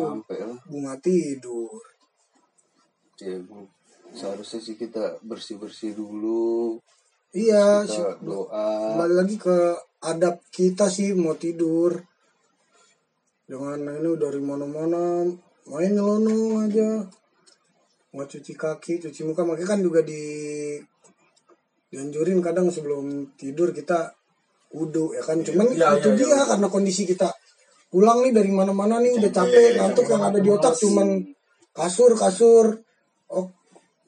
bunga 0.66 0.95
tidur. 0.99 1.80
ya 3.19 3.37
Bu. 3.45 3.69
Seharusnya 4.14 4.61
sih 4.62 4.76
kita 4.76 5.23
bersih 5.23 5.57
bersih 5.61 5.95
dulu. 5.95 6.79
Iya, 7.31 7.87
kita 7.87 8.19
doa. 8.23 8.95
Kembali 8.95 9.14
lagi 9.14 9.37
ke 9.38 9.57
adab 10.02 10.43
kita 10.50 10.90
sih 10.90 11.14
mau 11.14 11.38
tidur. 11.38 11.95
Jangan 13.50 13.83
ini 13.83 14.11
dari 14.19 14.40
mana-mana 14.43 15.26
main 15.71 15.93
nyelonong 15.95 16.71
aja. 16.71 16.90
Mau 18.11 18.26
cuci 18.26 18.52
kaki, 18.59 18.99
cuci 19.07 19.23
muka, 19.23 19.47
makanya 19.47 19.79
kan 19.79 19.81
juga 19.83 20.02
di 20.02 20.23
dianjurin 21.90 22.38
kadang 22.43 22.71
sebelum 22.71 23.35
tidur 23.35 23.71
kita 23.71 24.11
wudhu 24.75 25.14
ya 25.14 25.23
kan? 25.23 25.43
Cuman 25.43 25.71
Iya, 25.75 25.99
itu 25.99 26.11
iya, 26.14 26.19
dia 26.19 26.26
iya. 26.35 26.43
karena 26.47 26.67
kondisi 26.67 27.07
kita. 27.07 27.31
Pulang 27.90 28.23
nih 28.23 28.31
dari 28.35 28.50
mana-mana 28.55 29.02
nih 29.02 29.19
udah 29.19 29.31
capek 29.35 29.79
ngantuk 29.79 30.07
yang 30.07 30.23
ada 30.23 30.38
di 30.38 30.50
otak 30.50 30.79
cuman 30.79 31.26
kasur 31.75 32.14
kasur 32.14 32.79
oh 33.35 33.47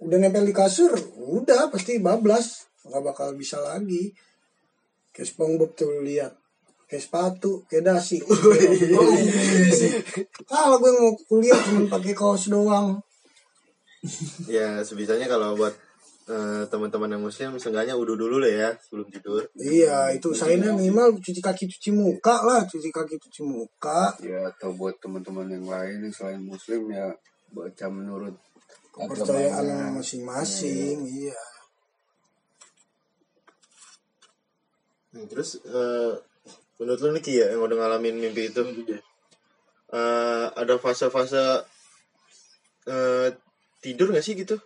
udah 0.02 0.18
nempel 0.18 0.42
di 0.42 0.54
kasur 0.54 0.90
udah 1.16 1.71
pasti 1.71 2.02
bablas. 2.02 2.66
Nggak 2.82 3.02
bakal 3.02 3.28
bisa 3.38 3.62
lagi. 3.62 4.11
Kayak 5.14 5.28
SpongeBob 5.30 5.71
tuh 5.78 6.02
lihat. 6.02 6.35
Kayak 6.90 7.02
sepatu 7.09 7.62
kayak 7.71 7.88
dasi. 7.88 8.18
Kalau 10.50 10.76
gue 10.82 10.92
mau 10.92 11.14
kuliah 11.25 11.56
cuma 11.56 11.88
pakai 11.88 12.12
kaos 12.12 12.50
doang. 12.50 13.00
Ya 14.50 14.82
sebisanya 14.82 15.30
kalau 15.30 15.54
buat 15.54 15.71
eh, 16.26 16.66
teman-teman 16.66 17.14
yang 17.14 17.23
muslim 17.23 17.54
seenggaknya 17.54 17.94
udah 17.94 18.18
dulu 18.18 18.42
lah 18.42 18.50
ya 18.50 18.71
sebelum 18.82 19.06
tidur. 19.14 19.47
iya 19.54 20.11
itu 20.11 20.35
saya 20.35 20.59
minimal 20.59 21.23
cuci 21.23 21.38
kaki 21.38 21.71
cuci 21.71 21.94
muka 21.94 22.42
lah 22.42 22.66
cuci 22.66 22.90
kaki 22.90 23.14
cuci 23.23 23.47
muka. 23.47 24.11
Ya 24.18 24.50
atau 24.50 24.75
buat 24.75 24.99
teman-teman 24.99 25.54
yang 25.54 25.71
lain 25.71 26.02
yang 26.02 26.11
selain 26.11 26.42
muslim 26.42 26.90
ya 26.90 27.14
baca 27.54 27.87
menurut 27.87 28.35
kepercayaan 28.92 29.96
masing-masing 29.96 30.96
iya 31.08 31.40
Hmm, 35.12 35.28
Terus 35.28 35.61
eh, 35.61 36.12
menurut 36.80 37.00
lu 37.04 37.12
nih 37.12 37.20
Ki 37.20 37.32
ya 37.37 37.52
yang 37.52 37.61
udah 37.61 37.76
ngalamin 37.76 38.16
mimpi 38.16 38.49
itu 38.49 38.64
eh, 39.92 40.46
ada 40.49 40.75
fase-fase 40.80 41.68
eh, 42.88 43.28
tidur 43.84 44.08
gak 44.08 44.25
sih 44.25 44.32
gitu? 44.32 44.56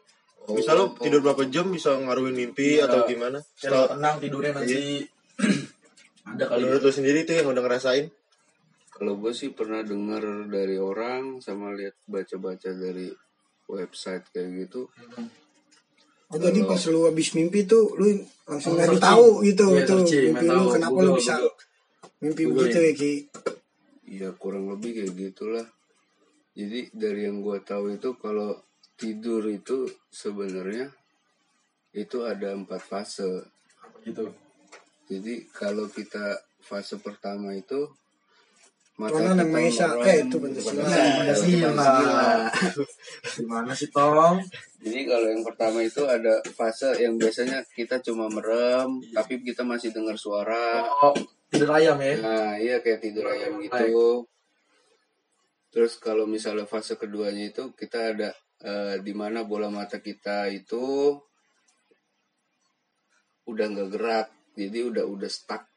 Misal 0.47 0.79
lo 0.79 0.85
tidur 0.95 1.19
berapa 1.19 1.43
jam 1.51 1.75
bisa 1.75 1.99
ngaruhin 1.99 2.39
mimpi 2.39 2.79
Iya. 2.79 2.87
atau 2.87 3.11
gimana? 3.11 3.43
Kalau 3.59 3.59
Setelah, 3.59 3.87
tenang 3.91 4.17
tidurnya 4.23 4.53
nanti 4.55 5.03
ada 6.31 6.45
kali 6.47 6.61
menurut 6.63 6.83
lu 6.87 6.93
sendiri 6.95 7.27
tuh 7.27 7.35
yang 7.35 7.51
udah 7.51 7.63
ngerasain? 7.67 8.07
Kalau 8.95 9.19
gue 9.19 9.35
sih 9.35 9.51
pernah 9.51 9.83
dengar 9.83 10.23
dari 10.47 10.79
orang 10.79 11.43
sama 11.43 11.75
lihat 11.75 11.99
baca-baca 12.07 12.71
dari 12.71 13.11
website 13.69 14.25
kayak 14.31 14.67
gitu. 14.67 14.87
Oh, 16.27 16.39
jadi 16.43 16.67
pas 16.67 16.83
lu 16.91 17.07
habis 17.07 17.31
mimpi 17.39 17.63
tuh 17.65 17.95
lu 17.95 18.19
langsung 18.45 18.75
Oh, 18.75 18.79
nyari 18.79 18.99
tahu 18.99 19.27
gitu 19.47 19.65
tuh 19.87 20.03
searching, 20.03 20.35
mimpi 20.35 20.47
lu 20.47 20.59
tahu. 20.59 20.67
kenapa 20.75 20.99
lu 20.99 21.13
bisa 21.15 21.35
Google. 21.39 21.55
mimpi 22.19 22.43
Google 22.43 22.57
begitu 22.67 22.79
ya. 22.79 22.83
ya 22.83 22.93
Ki 22.95 23.13
Iya 24.07 24.29
kurang 24.35 24.65
lebih 24.71 24.91
kayak 24.95 25.15
gitulah. 25.15 25.67
Jadi 26.57 26.91
dari 26.91 27.27
yang 27.27 27.43
gue 27.43 27.59
tahu 27.61 27.95
itu 27.95 28.11
kalau 28.19 28.59
tidur 28.97 29.45
itu 29.47 29.87
sebenarnya 30.09 30.89
itu 31.93 32.19
ada 32.23 32.55
empat 32.55 32.81
fase. 32.81 33.47
gitu. 34.03 34.31
Jadi 35.07 35.47
kalau 35.51 35.87
kita 35.87 36.39
fase 36.59 36.99
pertama 36.99 37.55
itu 37.55 37.87
Tuhanan 38.97 39.37
yang 39.45 39.53
Maha 39.53 39.69
Esa 39.69 39.87
eh 40.09 40.25
itu 40.25 40.37
Pancasila 40.41 40.83
Pancasila. 40.89 41.85
Gimana 43.37 43.71
sih 43.77 43.93
Tong? 43.93 44.41
Jadi 44.81 45.01
kalau 45.05 45.29
yang 45.29 45.45
pertama 45.45 45.85
itu 45.85 46.01
ada 46.09 46.41
fase 46.57 46.97
yang 47.05 47.21
biasanya 47.21 47.61
kita 47.77 48.01
cuma 48.01 48.33
merem, 48.33 49.05
tapi 49.13 49.45
kita 49.45 49.69
masih 49.69 49.93
dengar 49.93 50.17
suara. 50.17 50.81
Oh, 51.05 51.13
tidur 51.53 51.77
ayam 51.77 52.01
ya. 52.01 52.17
Nah, 52.25 52.53
iya 52.57 52.81
kayak 52.81 53.05
tidur 53.05 53.29
ayam 53.29 53.61
gitu. 53.61 54.25
Terus 55.69 56.01
kalau 56.01 56.25
misalnya 56.25 56.65
fase 56.65 56.97
keduanya 56.97 57.53
itu 57.53 57.77
kita 57.77 58.17
ada 58.17 58.33
eh, 58.65 58.97
di 59.05 59.13
mana 59.13 59.45
bola 59.45 59.69
mata 59.69 60.01
kita 60.01 60.49
itu 60.49 61.13
udah 63.45 63.67
nggak 63.77 63.89
gerak, 63.93 64.29
jadi 64.57 64.79
udah 64.89 65.05
udah 65.05 65.29
stuck. 65.29 65.69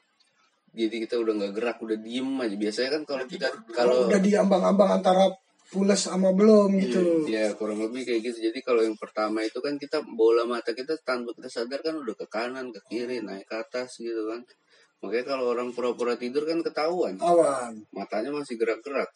Jadi 0.70 0.96
kita 1.08 1.16
udah 1.18 1.34
nggak 1.34 1.54
gerak, 1.58 1.78
udah 1.82 1.98
diem 1.98 2.30
aja. 2.40 2.56
Biasanya 2.56 2.90
kan 3.00 3.02
kalau 3.08 3.26
kita 3.26 3.48
kalau 3.74 4.08
udah 4.08 4.20
di 4.22 4.32
ambang-ambang 4.38 5.02
antara 5.02 5.30
pules 5.70 6.02
sama 6.02 6.34
belum 6.34 6.82
gitu 6.82 7.30
Ya 7.30 7.54
kurang 7.54 7.86
lebih 7.86 8.02
kayak 8.06 8.22
gitu. 8.26 8.50
Jadi 8.50 8.60
kalau 8.66 8.82
yang 8.82 8.98
pertama 8.98 9.46
itu 9.46 9.62
kan 9.62 9.78
kita 9.78 10.02
bola 10.02 10.46
mata 10.50 10.74
kita 10.74 10.98
tanpa 11.06 11.34
kita 11.38 11.50
sadar 11.50 11.80
kan 11.86 11.94
udah 11.98 12.16
ke 12.18 12.26
kanan, 12.26 12.74
ke 12.74 12.82
kiri, 12.90 13.22
naik 13.22 13.46
ke 13.46 13.56
atas 13.58 14.02
gitu 14.02 14.30
kan. 14.30 14.42
Makanya 15.00 15.26
kalau 15.38 15.46
orang 15.54 15.72
pura-pura 15.72 16.20
tidur 16.20 16.44
kan 16.44 16.60
ketahuan. 16.60 17.16
awan 17.22 17.86
Matanya 17.96 18.34
masih 18.36 18.60
gerak-gerak. 18.60 19.08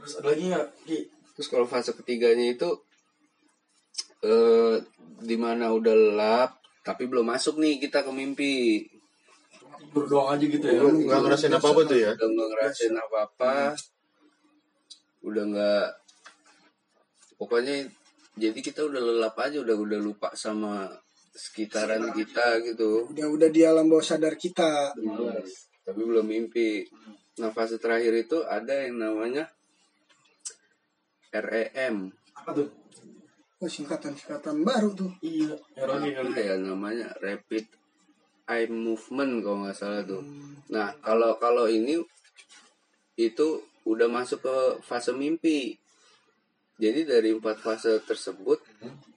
Terus 0.00 0.12
ada 0.18 0.26
lagi 0.32 0.44
nggak? 0.48 0.66
Ki? 0.88 0.98
Terus 1.36 1.48
kalau 1.48 1.66
fase 1.68 1.92
ketiganya 1.92 2.46
itu 2.56 2.68
eh 4.20 4.76
di 5.20 5.36
mana 5.40 5.72
udah 5.72 5.94
lelap 5.96 6.50
tapi 6.84 7.08
belum 7.08 7.28
masuk 7.28 7.60
nih 7.60 7.76
kita 7.80 8.00
ke 8.04 8.12
mimpi. 8.12 8.84
Doang 9.90 10.28
aja 10.36 10.44
gitu 10.44 10.66
ya. 10.66 10.80
Nggak 10.82 11.20
ngerasain 11.26 11.54
apa-apa 11.54 11.80
tuh 11.86 11.98
ya? 11.98 12.10
Udah 12.14 12.28
nggak 12.30 12.48
ngerasain 12.54 12.96
apa-apa. 12.96 13.52
Udah 15.26 15.44
nggak 15.50 15.86
pokoknya 17.36 17.88
jadi 18.36 18.58
kita 18.60 18.86
udah 18.86 19.00
lelap 19.00 19.36
aja 19.40 19.60
udah 19.60 19.76
udah 19.76 19.98
lupa 20.00 20.28
sama 20.36 20.88
sekitaran 21.30 22.12
kita 22.12 22.60
gitu. 22.66 23.06
udah 23.08 23.26
udah 23.32 23.48
di 23.48 23.62
alam 23.64 23.86
bawah 23.88 24.04
sadar 24.04 24.34
kita 24.36 24.92
tapi 25.84 26.00
belum 26.04 26.26
mimpi. 26.26 26.86
Nah 27.40 27.50
fase 27.50 27.80
terakhir 27.80 28.12
itu 28.14 28.44
ada 28.44 28.84
yang 28.84 29.00
namanya 29.00 29.48
REM. 31.32 32.12
Apa 32.36 32.50
tuh? 32.52 32.68
oh 33.60 33.68
singkatan-singkatan 33.68 34.64
baru 34.64 34.88
tuh 34.96 35.12
Iya. 35.20 35.52
Apa 35.76 36.40
ya 36.40 36.56
namanya 36.56 37.12
rapid 37.20 37.68
eye 38.50 38.66
movement 38.66 39.46
kalau 39.46 39.62
nggak 39.62 39.78
salah 39.78 40.02
tuh. 40.02 40.22
Nah 40.74 40.90
kalau 40.98 41.38
kalau 41.38 41.70
ini 41.70 42.02
itu 43.14 43.48
udah 43.86 44.08
masuk 44.10 44.42
ke 44.42 44.56
fase 44.82 45.14
mimpi. 45.14 45.78
Jadi 46.80 47.04
dari 47.04 47.36
empat 47.36 47.60
fase 47.60 48.00
tersebut, 48.00 48.58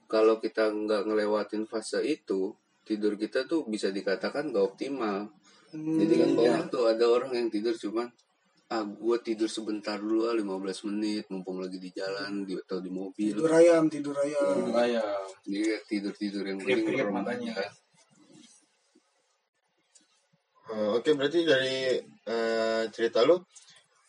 kalau 0.04 0.36
kita 0.36 0.68
nggak 0.68 1.08
ngelewatin 1.08 1.64
fase 1.64 2.04
itu, 2.04 2.52
tidur 2.84 3.16
kita 3.16 3.48
tuh 3.48 3.64
bisa 3.64 3.88
dikatakan 3.88 4.52
nggak 4.52 4.64
optimal. 4.64 5.32
Jadi 5.74 6.14
kan 6.20 6.30
banyak 6.36 6.64
tuh 6.70 6.86
ada 6.86 7.08
orang 7.08 7.32
yang 7.34 7.48
tidur 7.48 7.74
cuman 7.74 8.06
ah 8.72 8.80
gue 8.80 9.16
tidur 9.20 9.50
sebentar 9.50 10.00
dulu 10.00 10.24
ah 10.24 10.34
15 10.34 10.88
menit 10.88 11.28
mumpung 11.28 11.60
lagi 11.60 11.76
di 11.76 11.92
jalan 11.92 12.48
di, 12.48 12.56
atau 12.56 12.80
di 12.80 12.88
mobil 12.88 13.36
tidur 13.36 13.52
ayam 13.52 13.92
tidur 13.92 14.16
ayam 14.16 14.40
Tidur 14.56 14.76
ayam. 14.80 15.20
dia 15.44 15.76
tidur 15.84 16.14
tidur 16.16 16.44
yang 16.48 16.58
Keringat-keringat 16.64 17.04
merem 17.04 17.12
matanya. 17.12 17.54
Eh, 20.72 20.90
Oke 20.96 21.12
berarti 21.12 21.44
dari 21.44 22.00
eh, 22.00 22.82
cerita 22.88 23.20
lu 23.26 23.36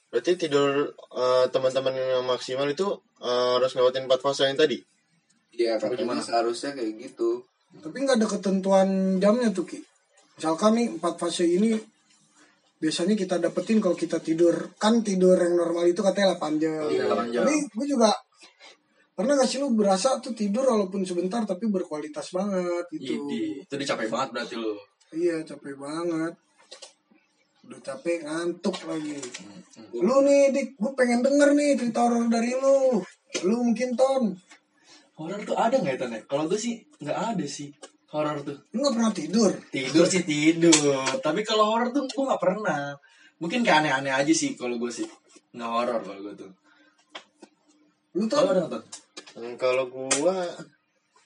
berarti 0.08 0.40
tidur 0.40 0.96
eh, 0.96 1.46
teman-teman 1.52 1.96
yang 1.96 2.24
maksimal 2.24 2.70
itu 2.72 2.88
eh, 3.20 3.52
harus 3.60 3.76
ngelewatin 3.76 4.08
empat 4.08 4.22
fase 4.24 4.48
yang 4.48 4.56
tadi. 4.56 4.80
Iya 5.56 5.80
katanya 5.80 6.20
seharusnya 6.20 6.76
kayak 6.76 6.94
gitu 7.00 7.44
tapi 7.82 8.08
nggak 8.08 8.18
ada 8.22 8.28
ketentuan 8.30 9.20
jamnya 9.20 9.52
tuh 9.52 9.66
Ki 9.68 9.80
misalkan 10.36 10.80
nih 10.80 10.88
empat 11.00 11.16
fase 11.20 11.48
ini 11.48 11.76
biasanya 12.76 13.16
kita 13.16 13.40
dapetin 13.40 13.80
kalau 13.80 13.96
kita 13.96 14.20
tidur 14.20 14.76
kan 14.76 15.00
tidur 15.00 15.40
yang 15.40 15.56
normal 15.56 15.88
itu 15.88 16.04
katanya 16.04 16.36
8 16.36 16.60
jam. 16.60 16.86
Iya, 16.92 17.08
8 17.08 17.32
jam. 17.32 17.44
Tapi 17.48 17.56
gue 17.72 17.86
juga 17.88 18.12
pernah 19.16 19.40
gak 19.40 19.48
sih 19.48 19.64
lu 19.64 19.72
berasa 19.72 20.20
tuh 20.20 20.36
tidur 20.36 20.68
walaupun 20.68 21.08
sebentar 21.08 21.40
tapi 21.48 21.72
berkualitas 21.72 22.36
banget 22.36 22.84
gitu. 23.00 23.16
Idi. 23.32 23.64
Itu 23.64 23.74
dia 23.80 23.88
capek 23.96 24.12
banget 24.12 24.30
berarti 24.36 24.56
lu. 24.60 24.76
Iya 25.16 25.36
capek 25.48 25.76
banget. 25.80 26.34
Udah 27.66 27.80
capek 27.82 28.26
ngantuk 28.26 28.78
lagi. 28.86 29.18
Lu 29.98 30.22
nih 30.22 30.54
dik, 30.54 30.68
gue 30.78 30.92
pengen 30.94 31.26
denger 31.26 31.50
nih 31.58 31.70
cerita 31.78 32.06
horor 32.06 32.30
dari 32.30 32.54
lu. 32.54 33.02
Lu 33.46 33.56
mungkin 33.66 33.98
ton. 33.98 34.38
Horor 35.16 35.40
tuh 35.48 35.56
ada 35.56 35.80
nggak 35.80 35.96
ya 35.96 36.00
Tan, 36.00 36.12
ya? 36.14 36.22
Kalau 36.28 36.46
gue 36.46 36.60
sih 36.60 36.84
nggak 37.02 37.18
ada 37.36 37.46
sih 37.48 37.72
horor 38.12 38.44
tuh. 38.44 38.58
Lu 38.76 38.84
gak 38.84 38.96
pernah 38.96 39.12
tidur. 39.16 39.52
Tidur 39.72 40.06
sih 40.08 40.24
tidur. 40.28 40.76
Tapi 41.20 41.42
kalau 41.44 41.72
horor 41.72 41.90
tuh 41.96 42.06
gue 42.08 42.26
nggak 42.28 42.44
pernah. 42.44 42.96
Mungkin 43.40 43.64
kayak 43.64 43.84
aneh-aneh 43.84 44.14
aja 44.14 44.34
sih 44.36 44.54
kalau 44.56 44.76
gue 44.80 44.92
sih. 44.92 45.08
Nggak 45.56 45.72
horor 45.72 46.00
kalau 46.04 46.20
gue 46.22 46.34
tuh. 46.36 46.52
Lu 48.16 48.28
Kalau 48.32 48.48
ton. 48.48 48.52
ada 48.56 48.60
nggak 48.64 48.72
Tan? 48.72 48.84
Hmm, 49.36 49.56
kalau 49.60 49.92
gua 49.92 50.48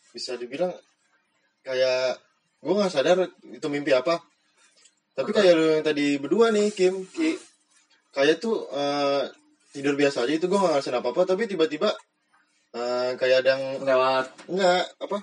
bisa 0.10 0.34
dibilang 0.34 0.74
kayak 1.62 2.18
gua 2.58 2.74
nggak 2.82 2.90
sadar 2.90 3.22
itu 3.46 3.68
mimpi 3.70 3.94
apa. 3.94 4.18
Tapi 5.20 5.30
kayak 5.36 5.52
lu 5.52 5.66
yang 5.76 5.84
tadi 5.84 6.16
berdua 6.16 6.48
nih 6.50 6.72
Kim, 6.72 7.04
Ki, 7.04 7.36
kayak 8.16 8.40
tuh 8.40 8.64
eh, 8.72 9.28
tidur 9.76 10.00
biasa 10.00 10.24
aja 10.24 10.32
itu 10.32 10.48
gua 10.48 10.64
nggak 10.64 10.72
ngerasain 10.80 10.96
apa 10.96 11.12
apa 11.12 11.22
tapi 11.28 11.44
tiba-tiba 11.44 11.92
eh, 12.72 13.12
kayak 13.20 13.44
ada 13.44 13.50
yang 13.60 13.64
Lewat 13.84 14.26
enggak 14.48 14.88
apa 14.96 15.18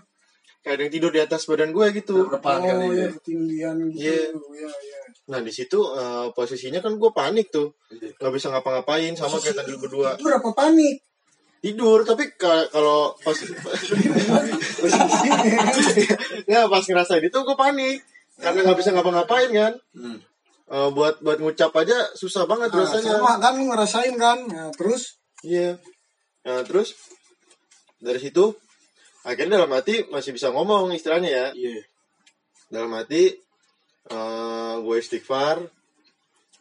kayak 0.60 0.74
ada 0.76 0.82
yang 0.84 0.92
tidur 0.92 1.10
di 1.10 1.20
atas 1.22 1.46
badan 1.46 1.70
gue 1.72 1.86
gitu. 1.94 2.26
depan 2.28 2.58
Oh 2.58 2.66
kali 2.66 2.86
ya 2.92 3.08
ketindihan 3.08 3.76
gitu. 3.88 4.02
Iya. 4.02 4.18
Iya 4.36 4.68
iya. 4.68 5.00
Nah 5.32 5.40
di 5.40 5.52
situ 5.54 5.78
eh, 5.94 6.26
posisinya 6.30 6.78
kan 6.78 6.92
gue 6.94 7.10
panik 7.10 7.48
tuh, 7.48 7.72
Iya. 7.88 8.12
nggak 8.20 8.32
bisa 8.36 8.46
ngapa-ngapain 8.52 9.16
sama 9.16 9.40
kayak 9.40 9.64
tadi 9.64 9.72
berdua 9.78 10.12
Tidur 10.14 10.36
apa 10.36 10.50
panik? 10.52 11.00
tidur 11.56 12.04
tapi 12.04 12.30
ka- 12.36 12.68
kalau 12.68 13.16
pas 13.18 13.34
nggak 16.46 16.66
pas 16.68 16.84
ngerasain 16.84 17.24
itu 17.24 17.38
gue 17.38 17.56
panik 17.56 17.98
karena 18.36 18.58
nggak 18.62 18.78
bisa 18.78 18.90
ngapa-ngapain 18.92 19.50
kan? 19.50 19.72
Hmm. 19.92 20.18
Eh, 20.66 20.88
buat 20.90 21.22
buat 21.22 21.38
ngucap 21.38 21.70
aja 21.76 21.94
susah 22.12 22.44
banget 22.44 22.68
Nah, 22.70 22.82
rasanya. 22.82 23.16
sama 23.16 23.38
kan 23.38 23.54
ngerasain 23.54 24.14
kan. 24.16 24.38
Nah, 24.44 24.70
terus? 24.74 25.22
Iya. 25.40 25.78
Nah 26.42 26.62
terus? 26.62 26.94
Dari 27.96 28.18
situ 28.18 28.50
akhirnya 29.22 29.58
dalam 29.58 29.72
hati 29.72 30.06
masih 30.06 30.30
bisa 30.30 30.50
ngomong 30.50 30.90
istilahnya 30.90 31.30
ya. 31.30 31.46
Iya. 31.52 31.82
dalam 32.66 32.90
hati 32.92 33.30
eh 34.06 34.74
gue 34.76 34.96
istighfar 34.98 35.62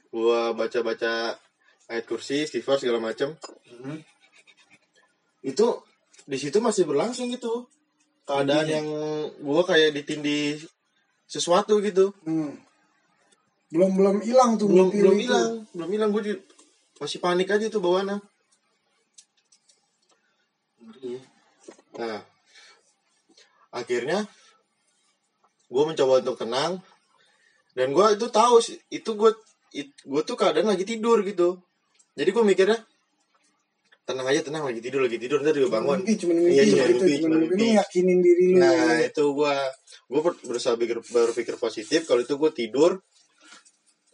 gue 0.08 0.42
baca-baca 0.54 1.34
ayat 1.86 2.06
kursi 2.06 2.46
istighfar 2.46 2.78
segala 2.78 3.02
macam 3.02 3.34
Mhm. 3.66 4.06
itu 5.44 5.66
di 6.24 6.38
situ 6.38 6.58
masih 6.58 6.86
berlangsung 6.86 7.30
gitu. 7.30 7.66
Keadaan 8.24 8.66
yang 8.66 8.86
gue 9.34 9.62
kayak 9.66 9.94
ditindih 9.94 10.62
sesuatu 11.36 11.84
gitu. 11.84 12.15
Hmm. 12.24 12.56
Belum 13.67 13.91
belum 13.91 14.17
hilang 14.24 14.56
tuh 14.56 14.71
belum 14.71 14.88
mimpi 14.88 15.00
belum 15.04 15.17
hilang 15.19 15.52
belum 15.76 15.89
hilang. 15.91 16.10
Gue 16.15 16.39
masih 16.95 17.19
panik 17.19 17.52
aja 17.52 17.67
tuh 17.67 17.84
bawaannya. 17.84 18.24
Ngeri 20.86 21.19
ya. 21.19 21.21
nah 21.95 22.19
akhirnya 23.76 24.24
gue 25.67 25.84
mencoba 25.84 26.24
untuk 26.24 26.39
tenang 26.39 26.80
dan 27.76 27.91
gue 27.91 28.06
itu 28.15 28.32
tahu 28.32 28.63
sih, 28.63 28.80
itu 28.88 29.12
gue 29.19 29.36
gue 29.84 30.21
tuh 30.24 30.38
keadaan 30.39 30.71
lagi 30.71 30.88
tidur 30.88 31.19
gitu. 31.28 31.60
Jadi 32.15 32.30
gue 32.32 32.43
mikirnya 32.48 32.80
tenang 34.06 34.28
aja 34.30 34.41
tenang 34.46 34.63
lagi 34.70 34.80
tidur 34.86 35.02
lagi 35.02 35.18
tidur 35.18 35.41
ntar 35.41 35.58
juga 35.58 35.82
bangun 35.82 36.06
Mimpi 36.06 36.13
cuma 36.22 36.34
mimpi 36.38 36.54
Iya, 36.54 36.63
cuma 36.70 36.84
gitu, 36.86 37.04
mimpi, 37.04 37.13
cuma 37.26 37.36
mimpi. 37.41 37.58
Lu 37.58 37.68
yakinin 37.74 38.20
diri 38.22 38.46
lu. 38.54 38.58
Nah 38.62 39.02
itu 39.02 39.24
gua 39.34 39.54
gua 40.06 40.22
ber- 40.22 40.41
berusaha 40.46 40.78
pikir, 40.78 41.02
berpikir 41.02 41.56
positif 41.58 42.06
kalau 42.06 42.22
itu 42.22 42.38
gue 42.38 42.52
tidur 42.54 43.02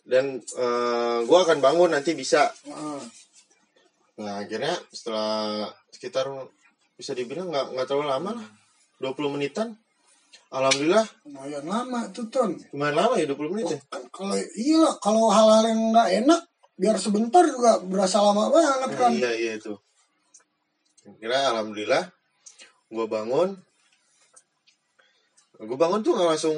dan 0.08 0.40
eh, 0.40 1.20
gua 1.28 1.40
akan 1.44 1.60
bangun 1.60 1.92
nanti 1.92 2.16
bisa. 2.16 2.48
Nah 4.22 4.34
akhirnya 4.40 4.80
setelah 4.92 5.68
sekitar 5.92 6.32
bisa 6.96 7.12
dibilang 7.12 7.52
nggak 7.52 7.76
nggak 7.76 7.88
terlalu 7.90 8.08
lama 8.08 8.32
lah 8.40 8.48
20 9.04 9.34
menitan. 9.36 9.76
Alhamdulillah 10.52 11.04
lumayan 11.28 11.64
lama 11.68 12.00
tuh 12.12 12.28
ton. 12.28 12.56
lumayan 12.72 12.96
lama 12.96 13.14
ya 13.20 13.28
20 13.28 13.52
menit 13.52 13.66
ya. 13.76 13.80
Kan 13.92 14.04
kalau 14.08 14.36
iya 14.56 14.88
kalau 15.04 15.28
hal-hal 15.28 15.64
yang 15.68 15.82
nggak 15.92 16.10
enak 16.24 16.42
biar 16.82 16.98
sebentar 16.98 17.46
juga 17.46 17.78
berasa 17.80 18.18
lama 18.20 18.50
banget 18.50 18.92
kan. 18.98 19.12
Iya 19.14 19.32
iya 19.32 19.52
itu. 19.56 19.78
Kira 21.18 21.54
alhamdulillah 21.54 22.10
gua 22.90 23.06
bangun 23.06 23.54
gue 25.62 25.78
bangun 25.78 26.02
tuh 26.02 26.18
nggak 26.18 26.26
langsung 26.28 26.58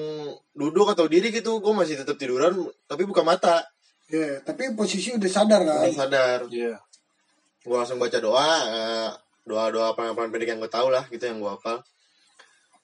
duduk 0.55 0.87
atau 0.87 1.11
diri 1.11 1.27
gitu 1.27 1.59
gue 1.59 1.73
masih 1.75 1.99
tetap 1.99 2.15
tiduran 2.15 2.55
tapi 2.87 3.03
buka 3.03 3.19
mata 3.19 3.59
Iya, 4.07 4.39
tapi 4.39 4.71
posisi 4.71 5.11
udah 5.11 5.27
sadar 5.27 5.59
kan. 5.59 5.83
Udah 5.83 5.95
sadar 5.97 6.39
Iya. 6.47 6.79
gue 7.59 7.75
langsung 7.75 7.99
baca 7.99 8.15
doa 8.17 8.51
eh, 8.63 9.09
doa-doa 9.43 9.91
apa 9.91 10.15
pendek 10.15 10.47
yang 10.47 10.59
gue 10.59 10.71
tahu 10.71 10.87
lah 10.87 11.03
gitu 11.07 11.19
yang 11.19 11.39
gue 11.39 11.51
hafal 11.51 11.83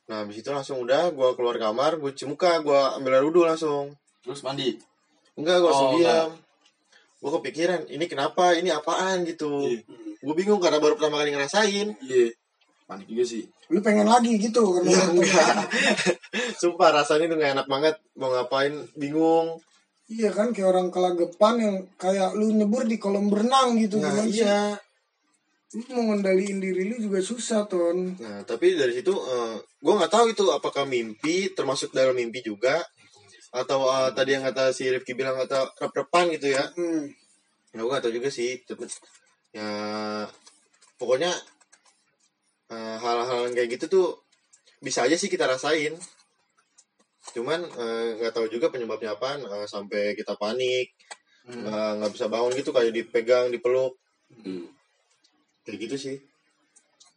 nah 0.06 0.28
habis 0.28 0.43
itu 0.43 0.52
langsung 0.52 0.84
udah 0.84 1.08
gue 1.08 1.30
keluar 1.39 1.56
kamar 1.56 1.95
gue 1.95 2.12
cuci 2.12 2.28
muka 2.28 2.60
gue 2.60 2.80
ambil 2.99 3.15
air 3.15 3.23
wudhu 3.23 3.47
langsung 3.47 3.95
Terus 4.19 4.43
mandi. 4.43 4.75
enggak 5.34 5.56
gue 5.56 5.69
langsung 5.71 5.88
Oh, 5.88 5.95
diam 5.95 6.30
gue 7.19 7.32
kepikiran 7.39 7.82
ini 7.91 8.05
kenapa? 8.08 8.55
Ini 8.55 8.71
apaan? 8.71 9.27
gitu. 9.27 9.67
Iya. 9.67 9.84
gue 10.19 10.36
bingung 10.36 10.60
karena 10.60 10.79
baru 10.84 10.95
pertama 10.99 11.19
kali 11.23 11.36
ngerasain. 11.36 11.95
Iya. 12.03 12.32
Panik 12.88 13.08
juga 13.08 13.23
sih. 13.27 13.43
Lu 13.69 13.79
pengen 13.86 14.10
lagi 14.10 14.39
gitu 14.39 14.65
karena 14.79 14.89
ya 14.91 15.03
enggak. 15.13 15.47
Sumpah 16.60 16.89
rasanya 16.89 17.29
tuh 17.29 17.38
gak 17.38 17.53
enak 17.60 17.67
banget. 17.69 17.95
Mau 18.17 18.34
ngapain? 18.34 18.73
Bingung. 18.97 19.62
Iya 20.10 20.34
kan 20.34 20.49
kayak 20.49 20.73
orang 20.73 20.89
kelagepan 20.89 21.55
yang 21.62 21.75
kayak 22.01 22.34
lu 22.34 22.49
nyebur 22.49 22.82
di 22.89 22.97
kolam 22.97 23.29
berenang 23.29 23.77
gitu 23.77 24.01
nah 24.01 24.10
gimana 24.10 24.25
sih? 24.25 24.41
iya 24.41 24.73
Lu 25.69 25.86
mau 25.93 26.10
ngendaliin 26.10 26.58
diri 26.58 26.89
lu 26.89 26.97
juga 26.97 27.21
susah 27.21 27.69
ton. 27.69 28.17
Nah, 28.17 28.41
tapi 28.41 28.73
dari 28.73 28.89
situ 28.89 29.13
eh, 29.13 29.55
gue 29.62 29.93
nggak 29.93 30.10
tahu 30.10 30.34
itu 30.34 30.49
apakah 30.49 30.89
mimpi 30.89 31.53
termasuk 31.53 31.93
dalam 31.93 32.17
mimpi 32.17 32.41
juga 32.41 32.82
atau 33.49 33.79
eh, 33.89 34.09
tadi 34.13 34.38
yang 34.38 34.45
kata 34.45 34.69
si 34.69 34.85
Rifki 34.89 35.17
bilang 35.17 35.38
kata 35.38 35.73
rep-repan 35.81 36.29
gitu 36.38 36.53
ya. 36.53 36.63
Hmm. 36.77 37.09
Ya 37.73 37.81
gue 37.81 37.89
gak 37.89 38.03
tahu 38.05 38.13
juga 38.13 38.29
sih. 38.29 38.62
Ya 39.53 39.69
pokoknya 41.01 41.33
eh, 42.69 42.95
hal-hal 43.01 43.49
yang 43.49 43.53
kayak 43.57 43.69
gitu 43.77 43.85
tuh 43.89 44.07
bisa 44.79 45.05
aja 45.05 45.17
sih 45.17 45.29
kita 45.29 45.49
rasain. 45.49 45.97
Cuman 47.33 47.62
eh, 47.65 48.07
nggak 48.21 48.33
tahu 48.33 48.47
juga 48.49 48.69
penyebabnya 48.69 49.17
apa 49.17 49.38
sampai 49.69 50.13
kita 50.17 50.38
panik 50.38 50.93
nggak 51.49 51.89
nggak 51.97 52.12
bisa 52.13 52.29
bangun 52.29 52.53
gitu 52.53 52.69
kayak 52.69 52.93
dipegang 52.93 53.49
dipeluk 53.49 53.97
Hmm. 54.29 54.69
kayak 55.65 55.89
gitu 55.89 55.95
sih. 55.97 56.17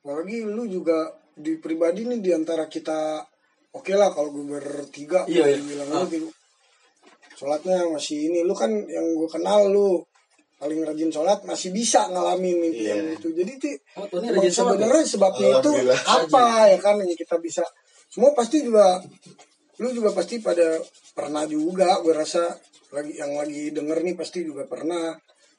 Apalagi 0.00 0.48
lu 0.48 0.64
juga 0.64 1.12
di 1.36 1.60
pribadi 1.60 2.08
nih 2.08 2.24
di 2.24 2.32
antara 2.32 2.64
kita 2.64 3.20
oke 3.72 3.92
lah 3.92 4.08
kalau 4.10 4.30
gue 4.30 4.44
bertiga 4.46 5.24
Iya, 5.24 5.44
iya. 5.48 5.58
bilang 5.58 5.88
Ah. 5.90 6.00
lu 6.00 6.08
gitu. 6.08 6.28
Sholatnya 7.32 7.88
masih 7.88 8.30
ini 8.30 8.40
lu 8.40 8.52
kan 8.52 8.70
yang 8.70 9.06
gue 9.12 9.26
kenal 9.26 9.66
lu 9.66 9.98
paling 10.56 10.78
rajin 10.80 11.10
sholat 11.10 11.42
masih 11.42 11.74
bisa 11.74 12.06
ngalamin 12.06 12.54
mimpi 12.60 12.86
yang 12.86 13.02
itu 13.10 13.34
jadi 13.34 13.52
tuh 13.58 13.74
Oh, 13.98 14.06
ya? 14.38 14.46
sebenarnya 14.46 15.02
sebabnya 15.02 15.58
itu 15.58 15.70
apa 16.06 16.70
ya 16.70 16.78
kan 16.78 17.02
yang 17.02 17.10
kita 17.12 17.34
bisa 17.36 17.66
semua 18.06 18.30
pasti 18.30 18.62
juga 18.62 19.02
lu 19.82 19.90
juga 19.90 20.14
pasti 20.14 20.38
pada 20.38 20.78
pernah 21.10 21.42
juga 21.44 21.98
gue 21.98 22.14
rasa 22.14 22.46
lagi 22.94 23.18
yang 23.18 23.34
lagi 23.34 23.74
denger 23.74 24.06
nih 24.06 24.14
pasti 24.14 24.46
juga 24.46 24.62
pernah 24.64 25.10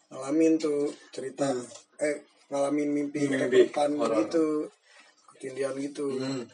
ngalamin 0.08 0.56
tuh 0.56 0.88
cerita 1.12 1.52
eh 1.99 2.23
ngalamin 2.47 2.88
mimpi 2.88 3.28
Mimpi, 3.28 3.67
gitu 3.76 4.71
ketindihan 5.36 5.76
gitu 5.76 6.15
Hmm. 6.15 6.47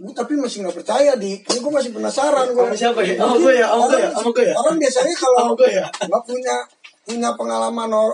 Gue 0.00 0.12
tapi 0.16 0.32
masih 0.40 0.64
nggak 0.64 0.76
percaya 0.80 1.12
di 1.18 1.36
ini 1.40 1.58
gue 1.60 1.72
masih 1.72 1.90
penasaran 1.92 2.52
gue 2.52 2.62
Sama 2.62 2.76
siapa 2.76 3.00
ya? 3.04 3.14
Sama 3.20 3.36
gue 3.36 3.52
ya, 3.56 3.66
sama 3.68 3.84
gue 3.88 3.98
ya, 3.98 4.08
sama 4.12 4.30
gue 4.32 4.44
ya. 4.44 4.54
orang 4.56 4.76
biasanya 4.80 5.14
kalau 5.18 5.52
gue 5.52 5.68
ya. 5.68 5.86
nggak 5.88 6.22
punya 6.24 6.56
punya 7.02 7.30
pengalaman 7.34 7.90
or 7.92 8.12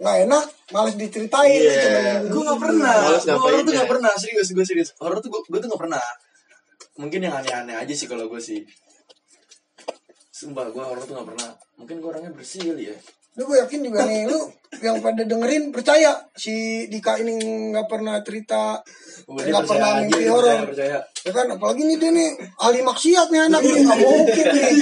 nggak 0.00 0.16
enak 0.24 0.44
malas 0.72 0.94
diceritain 0.96 1.60
gitu 1.60 1.76
temen 1.76 2.30
Gue 2.30 2.42
gak 2.46 2.60
pernah. 2.62 2.94
Males 3.04 3.24
Gue 3.26 3.34
horor 3.36 3.50
ngapainnya. 3.52 3.66
tuh 3.66 3.74
gak 3.76 3.90
pernah. 3.90 4.12
Serius, 4.16 4.48
gue 4.54 4.64
serius. 4.64 4.90
Horor 5.02 5.18
tuh 5.20 5.28
gue, 5.28 5.40
gue 5.50 5.58
tuh 5.60 5.68
gak 5.68 5.82
pernah. 5.82 6.04
Mungkin 6.96 7.20
yang 7.26 7.34
aneh-aneh 7.36 7.76
aja 7.76 7.94
sih 7.94 8.06
kalau 8.08 8.30
gue 8.30 8.40
sih. 8.40 8.64
Sumpah, 10.30 10.72
gue 10.72 10.80
horor 10.80 11.04
tuh 11.04 11.14
gak 11.20 11.28
pernah. 11.34 11.50
Mungkin 11.76 12.00
gue 12.00 12.08
orangnya 12.08 12.32
bersih 12.32 12.72
kali 12.72 12.94
ya. 12.94 12.96
Lu 13.38 13.42
gue 13.46 13.56
yakin 13.62 13.80
juga 13.86 14.02
nih 14.06 14.26
lu 14.26 14.40
yang 14.82 14.98
pada 15.02 15.22
dengerin 15.26 15.74
percaya. 15.74 16.18
Si 16.34 16.86
Dika 16.90 17.18
ini 17.18 17.38
nggak 17.74 17.86
pernah 17.90 18.22
cerita 18.22 18.82
Oh, 19.30 19.38
nggak 19.38 19.62
pernah 19.62 20.02
mimpi 20.02 20.26
horor. 20.26 20.66
ya 20.74 21.30
kan 21.30 21.46
apalagi 21.46 21.86
nih 21.86 22.02
dia 22.02 22.10
nih 22.10 22.34
ahli 22.58 22.82
maksiat 22.82 23.30
nih 23.30 23.46
anak 23.46 23.62
nih 23.62 23.82
nggak 23.86 23.98
mungkin 24.02 24.46
nih. 24.50 24.72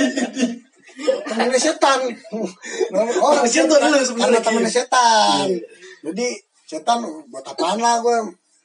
Temennya 1.28 1.60
setan. 1.60 2.00
Oh 2.32 3.34
tuh 3.44 3.76
lu 3.76 4.00
sebenarnya, 4.00 4.40
temennya 4.40 4.72
setan. 4.72 5.52
Jadi 6.00 6.26
setan 6.64 7.04
buat 7.28 7.44
apaan 7.44 7.76
lah 7.76 8.00
gue 8.00 8.16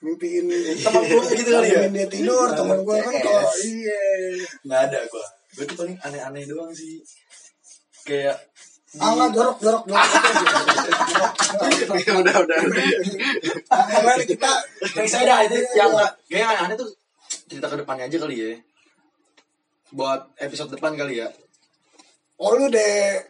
mimpiin 0.04 0.48
Teman 0.84 1.04
gue 1.08 1.24
gitu 1.36 1.52
kali 1.52 1.68
ya? 1.72 1.88
mimpiin 1.88 1.96
dia 1.96 2.08
tidur 2.08 2.48
teman 2.52 2.80
gue 2.84 2.98
kan 3.04 3.16
kalau 3.20 3.52
iya. 3.64 4.00
Gak 4.64 4.80
ada 4.88 5.00
gue. 5.04 5.26
Gue 5.60 5.64
tuh 5.68 5.76
paling 5.84 5.98
aneh-aneh 6.00 6.44
doang 6.48 6.72
sih. 6.72 7.04
Kayak 8.08 8.40
ah 9.02 9.10
nggak 9.12 9.30
jorok 9.32 9.58
jorok 9.58 9.84
jorok 9.86 10.06
Ya 11.94 12.14
udah 12.16 12.36
udah. 12.44 12.58
karena 13.70 14.14
kita 14.22 14.52
yang 14.94 15.08
saya 15.08 15.34
ada 15.40 15.54
itu 15.54 15.74
yang 15.74 15.92
yang 16.30 16.50
aneh 16.60 16.76
tuh 16.76 16.90
cerita 17.46 17.68
ke 17.68 17.78
depannya 17.80 18.06
aja 18.06 18.18
kali 18.20 18.36
ya 18.36 18.52
buat 19.90 20.26
episode 20.38 20.74
depan 20.74 20.94
kali 20.94 21.22
ya 21.22 21.30
Oh 22.36 22.54
lu 22.54 22.68
deh 22.68 23.24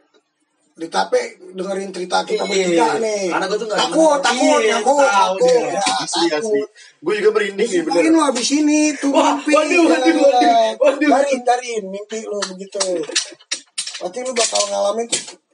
di 0.73 0.87
tape 0.89 1.37
dengerin 1.53 1.93
cerita 1.93 2.25
kita 2.25 2.43
Iya. 2.43 2.65
bertiga 2.65 2.87
nih. 2.97 3.29
Karena 3.29 3.45
gua 3.45 3.57
tuh 3.61 3.67
nggak 3.69 3.77
takut, 3.83 4.17
takut, 4.25 4.57
Iya, 4.57 4.73
takut, 4.81 5.05
takut, 5.05 5.37
dia. 5.45 5.81
Asli 6.01 6.25
asli. 6.25 6.31
takut. 6.33 6.67
Gue 6.97 7.13
juga 7.21 7.29
merinding 7.29 7.69
nih 7.69 7.81
bener. 7.85 7.93
Mungkin 7.93 8.09
lu 8.09 8.21
habis 8.25 8.49
ini 8.49 8.79
tuh 8.97 9.11
mimpi. 9.13 9.53
waduh, 9.53 9.83
waduh, 9.85 10.15
waduh, 10.17 10.69
waduh. 10.81 11.09
Darin, 11.13 11.39
darin 11.45 11.83
mimpi 11.93 12.25
lu 12.25 12.39
begitu. 12.41 12.81
Pasti 13.99 14.19
lu 14.25 14.33
bakal 14.33 14.61
ngalamin 14.69 15.07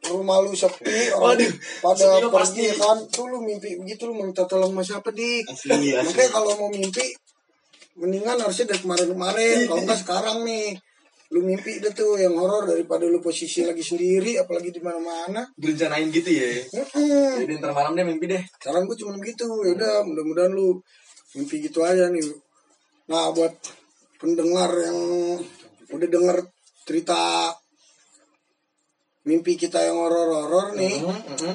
rumah 0.09 0.39
lu 0.39 0.55
sepi, 0.55 1.11
orang 1.11 1.35
Waduh, 1.37 1.51
pada 1.83 2.07
pergi 2.23 2.65
pasti. 2.71 2.79
kan. 2.79 2.97
Tuh 3.11 3.25
lu 3.27 3.37
mimpi 3.43 3.75
begitu 3.75 4.07
lu 4.07 4.15
minta 4.15 4.47
tolong 4.47 4.71
sama 4.71 4.83
siapa 4.85 5.09
dik? 5.11 5.43
Asli 5.51 5.71
asli. 5.75 5.89
Makanya 6.07 6.29
kalau 6.31 6.51
mau 6.55 6.69
mimpi 6.71 7.03
mendingan 7.99 8.39
harusnya 8.39 8.71
dari 8.71 8.79
kemarin-kemarin 8.79 9.67
kalau 9.67 9.81
enggak 9.83 9.99
sekarang 9.99 10.47
nih 10.47 10.71
lu 11.29 11.45
mimpi 11.45 11.77
deh 11.77 11.93
tuh 11.93 12.17
yang 12.17 12.33
horor 12.39 12.65
daripada 12.65 13.05
lu 13.05 13.19
posisi 13.21 13.61
lagi 13.61 13.83
sendiri 13.85 14.39
apalagi 14.39 14.73
di 14.73 14.81
mana-mana 14.81 15.45
direncanain 15.53 16.09
gitu 16.09 16.25
ya 16.31 16.47
jadi 17.37 17.59
ntar 17.61 17.75
malam 17.75 17.93
deh 17.93 18.01
mimpi 18.07 18.25
deh 18.25 18.41
Sekarang 18.57 18.87
gue 18.89 18.97
cuma 18.97 19.13
begitu, 19.19 19.45
ya 19.45 19.77
udah 19.77 19.93
mudah-mudahan 20.07 20.51
lu 20.55 20.79
mimpi 21.37 21.61
gitu 21.61 21.85
aja 21.85 22.09
nih. 22.09 22.23
Nah 23.13 23.29
buat 23.35 23.53
pendengar 24.17 24.73
yang 24.73 24.99
udah 25.93 26.07
denger 26.09 26.37
cerita 26.87 27.51
mimpi 29.29 29.53
kita 29.53 29.77
yang 29.85 30.01
horor-horor 30.01 30.73
nih, 30.73 31.05
Mhm, 31.05 31.21
mhm. 31.37 31.53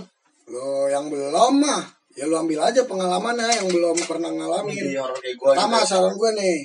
lo 0.54 0.87
yang 0.87 1.10
belum 1.10 1.54
mah 1.58 1.82
ya 2.14 2.30
lu 2.30 2.38
ambil 2.38 2.70
aja 2.70 2.87
pengalamannya 2.87 3.50
yang 3.58 3.66
belum 3.66 3.98
pernah 4.06 4.30
ngalamin 4.30 4.94
gue 4.94 5.34
Pertama 5.34 5.82
saran 5.82 6.14
gue 6.14 6.30
nih 6.38 6.58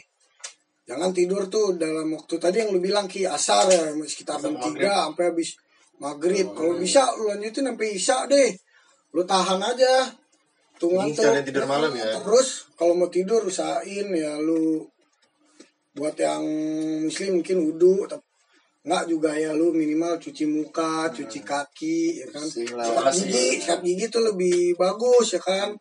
Jangan 0.89 1.13
tidur 1.13 1.45
tuh 1.49 1.77
dalam 1.77 2.09
waktu 2.17 2.41
tadi 2.41 2.65
yang 2.65 2.73
lu 2.73 2.81
bilang 2.81 3.05
Ki 3.05 3.21
asar 3.25 3.69
ya 3.69 3.93
sekitar 3.93 4.41
jam 4.41 4.57
Sampai 4.57 4.81
3 4.81 5.05
sampai 5.09 5.25
habis 5.29 5.49
maghrib. 6.01 6.49
Kalau 6.57 6.73
bisa 6.81 7.13
lu 7.13 7.29
lanjutin 7.29 7.69
sampai 7.69 7.87
isya 7.93 8.25
deh. 8.25 8.49
Lu 9.13 9.21
tahan 9.21 9.61
aja. 9.61 10.09
Tuh 10.81 10.89
ngantuk. 10.89 11.21
sekalian 11.21 11.45
tidur 11.45 11.65
malam 11.69 11.93
ya. 11.93 12.17
Terus 12.17 12.73
kalau 12.73 12.97
mau 12.97 13.05
tidur 13.05 13.45
usahain 13.45 14.09
ya 14.09 14.33
lu 14.41 14.81
buat 15.93 16.17
yang 16.17 16.41
muslim 17.05 17.37
mungkin 17.37 17.69
wudhu 17.69 18.09
tapi 18.79 18.87
Enggak 18.87 19.03
juga 19.11 19.31
ya 19.35 19.51
lu 19.51 19.75
minimal 19.75 20.15
cuci 20.23 20.47
muka, 20.47 21.11
cuci 21.11 21.39
kaki, 21.43 22.23
ya 22.23 22.27
kan. 22.31 22.47
Sikat 22.47 23.11
gigi, 23.11 23.59
sikat 23.59 23.79
gigi 23.83 24.05
tuh 24.07 24.23
lebih 24.23 24.79
bagus 24.79 25.35
ya 25.35 25.41
kan. 25.43 25.75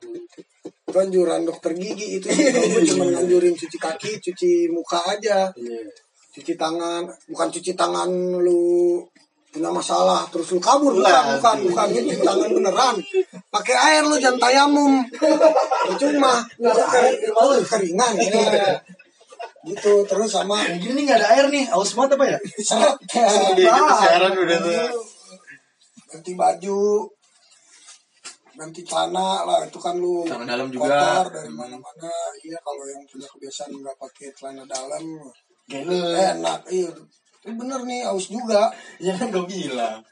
Itu 0.82 0.98
anjuran 0.98 1.46
dokter 1.46 1.78
gigi 1.78 2.18
itu. 2.18 2.26
Gue 2.26 2.82
cuma 2.90 3.06
nganjurin 3.06 3.54
cuci 3.54 3.78
kaki, 3.78 4.18
cuci 4.18 4.66
muka 4.74 4.98
aja. 5.14 5.46
Cuci 6.34 6.58
tangan, 6.58 7.06
bukan 7.30 7.48
cuci 7.54 7.72
tangan 7.78 8.10
lu 8.42 9.06
punya 9.48 9.72
masalah 9.72 10.28
terus 10.28 10.52
lu 10.52 10.60
kabur 10.60 10.92
bukan 10.92 11.40
bukan 11.40 11.56
bukan 11.72 11.86
cuci 11.88 12.20
tangan 12.20 12.52
beneran 12.52 12.96
pakai 13.48 13.76
air 13.80 14.02
lu 14.04 14.20
jangan 14.20 14.36
tayamum 14.36 15.00
percuma 15.88 16.44
air 16.60 17.64
keringan 17.64 18.12
ya. 18.20 18.76
Gitu 19.68 19.92
terus 20.04 20.30
sama 20.30 20.56
Kayak 20.58 20.78
gini 20.80 20.92
nih 20.94 21.02
nggak 21.04 21.18
ada 21.18 21.28
air 21.30 21.46
nih, 21.48 21.64
aus 21.68 21.92
banget 21.92 22.14
apa 22.14 22.24
ya? 22.26 22.38
Iya, 22.38 22.88
kita 23.54 23.94
siaran 23.96 24.32
udah 24.34 24.58
tuh. 24.58 24.90
ganti 26.08 26.32
baju 26.32 26.80
ganti 28.54 28.80
celana 28.82 29.44
lah 29.44 29.62
itu 29.62 29.78
kan 29.78 29.94
lu 29.94 30.24
Celana 30.24 30.42
dalam 30.48 30.66
juga. 30.66 30.90
kotor 30.90 31.26
dari 31.30 31.52
mana-mana 31.52 32.10
iya 32.40 32.58
kalau 32.58 32.82
yang 32.84 33.04
punya 33.04 33.28
kebiasaan 33.28 33.70
nggak 33.72 33.96
pakai 33.96 34.26
celana 34.32 34.64
dalam 34.64 35.02
Kayak 35.64 35.84
lu. 35.84 35.94
enak 36.10 36.60
iya 36.68 36.90
Tapi 37.38 37.54
bener 37.54 37.80
nih 37.84 38.02
aus 38.04 38.26
juga 38.26 38.66
Ya 38.98 39.14
kan 39.14 39.30
gue 39.30 39.44
bilang. 39.44 40.02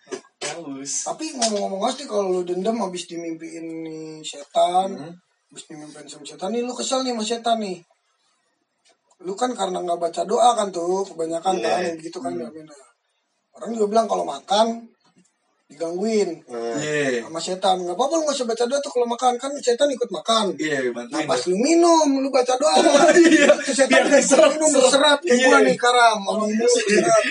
Aus. 0.47 0.92
tapi 1.05 1.35
ngomong-ngomong 1.35 1.81
aus 1.83 1.97
nih 1.97 2.07
kalau 2.07 2.31
lu 2.31 2.42
dendam 2.42 2.79
habis 2.79 3.05
dimimpiin 3.05 3.66
nih 3.83 4.23
setan 4.23 4.95
Hmm. 4.95 5.14
habis 5.49 5.64
dimimpiin 5.66 6.07
sama 6.07 6.23
setan 6.23 6.51
nih 6.51 6.62
lu 6.62 6.71
kesel 6.71 7.03
nih 7.03 7.12
sama 7.12 7.25
setan 7.25 7.59
nih 7.59 7.83
lu 9.24 9.33
kan 9.33 9.50
karena 9.52 9.81
nggak 9.81 9.96
baca 9.96 10.22
doa 10.24 10.52
kan 10.52 10.68
tuh 10.68 11.00
kebanyakan 11.07 11.57
Iya. 11.57 11.64
kan 11.64 11.81
yang 11.87 11.96
gitu 11.98 12.18
kan 12.20 12.33
Nah, 12.37 12.50
orang 13.57 13.70
juga 13.72 13.87
bilang 13.88 14.07
kalau 14.07 14.29
makan 14.29 14.85
digangguin. 15.66 16.31
Iya. 16.46 17.26
sama 17.26 17.40
setan 17.42 17.83
nggak 17.83 17.96
apa-apa 17.98 18.14
lu 18.14 18.22
nggak 18.22 18.37
usah 18.38 18.46
baca 18.46 18.64
doa 18.70 18.79
tuh 18.79 18.92
kalau 18.94 19.09
makan 19.09 19.35
kan 19.35 19.50
setan 19.59 19.88
ikut 19.90 20.11
makan. 20.12 20.55
Iya, 20.55 20.79
nah 20.92 21.02
bantuin. 21.02 21.26
pas 21.26 21.42
lu 21.48 21.57
minum 21.59 22.09
lu 22.22 22.29
baca 22.31 22.55
doa. 22.55 22.76
Iya, 23.18 23.50
itu 23.50 23.72
setan 23.74 24.07
biar 24.07 24.07
diserap, 24.14 24.50
minum 24.55 24.68
serap. 24.70 24.90
serat. 24.94 25.18
Kayak 25.24 25.37
Iya. 25.40 25.48
gua 25.50 25.59
nih 25.66 25.76
karam. 25.76 26.18
Sama 26.22 26.44
minum 26.46 26.70
serat. 26.70 27.22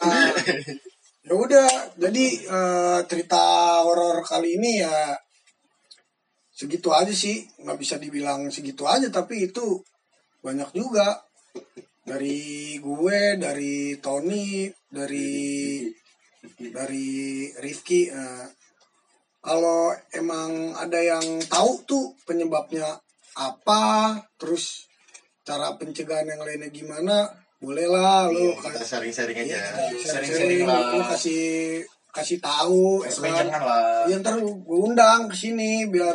Nah, 0.00 0.28
ya 1.28 1.34
udah. 1.34 1.68
Jadi 1.98 2.24
eh, 2.40 2.98
cerita 3.04 3.42
horor 3.84 4.22
kali 4.24 4.56
ini 4.56 4.80
ya 4.80 5.12
segitu 6.48 6.88
aja 6.88 7.12
sih. 7.12 7.44
Nggak 7.60 7.76
bisa 7.76 7.94
dibilang 8.00 8.48
segitu 8.48 8.88
aja 8.88 9.10
tapi 9.10 9.44
itu 9.44 9.76
banyak 10.42 10.70
juga 10.72 11.18
dari 12.06 12.78
gue 12.80 13.18
dari 13.36 13.98
Tony 14.00 14.70
dari 14.88 15.84
dari 16.58 17.08
Rifki 17.60 18.08
eh, 18.08 18.46
kalau 19.44 19.92
emang 20.12 20.74
ada 20.74 20.98
yang 20.98 21.24
tahu 21.46 21.84
tuh 21.84 22.04
penyebabnya 22.24 22.96
apa 23.38 24.16
terus 24.40 24.88
cara 25.46 25.76
pencegahan 25.78 26.26
yang 26.26 26.42
lainnya 26.42 26.68
gimana 26.72 27.28
bolehlah 27.58 28.30
lu 28.30 28.54
Iya, 28.54 28.86
sharing-sharing 28.86 29.38
aja. 29.50 29.58
Sering-sering 29.98 30.62
lah. 30.62 30.94
lu 30.94 31.02
kasih 31.02 31.82
kasih 32.14 32.38
tahu 32.38 33.02
ya 33.02 33.10
kan? 33.10 33.46
jangan 33.46 33.62
lah. 33.66 34.06
Iya 34.06 34.16
ntar 34.22 34.38
gue 34.42 34.78
undang 34.78 35.26
ke 35.30 35.34
sini 35.34 35.86
biar 35.90 36.14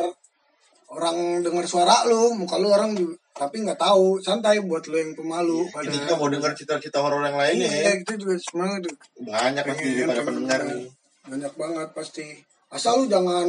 orang 0.94 1.42
dengar 1.44 1.66
suara 1.66 2.06
lu, 2.08 2.32
muka 2.38 2.56
lu 2.56 2.70
orang 2.72 2.96
juga 2.96 3.18
tapi 3.34 3.66
nggak 3.66 3.82
tahu 3.82 4.22
santai 4.22 4.62
buat 4.62 4.86
lu 4.86 4.94
yang 4.94 5.10
pemalu 5.12 5.66
pada 5.74 5.90
Kita 5.90 6.14
mau 6.14 6.30
dengar 6.30 6.54
cerita-cerita 6.54 7.02
horor 7.02 7.18
yang 7.26 7.34
lainnya 7.34 7.66
iya 7.66 7.90
ya. 7.90 7.92
itu 7.98 8.14
juga 8.14 8.38
sebenarnya 8.38 8.78
Banyak 9.18 9.64
pasti 9.66 9.88
pada 10.06 10.22
pendengar. 10.22 10.60
nih. 10.70 10.86
banyak 11.24 11.52
banget 11.58 11.88
pasti. 11.90 12.26
Asal 12.70 13.02
lu 13.02 13.04
jangan 13.10 13.48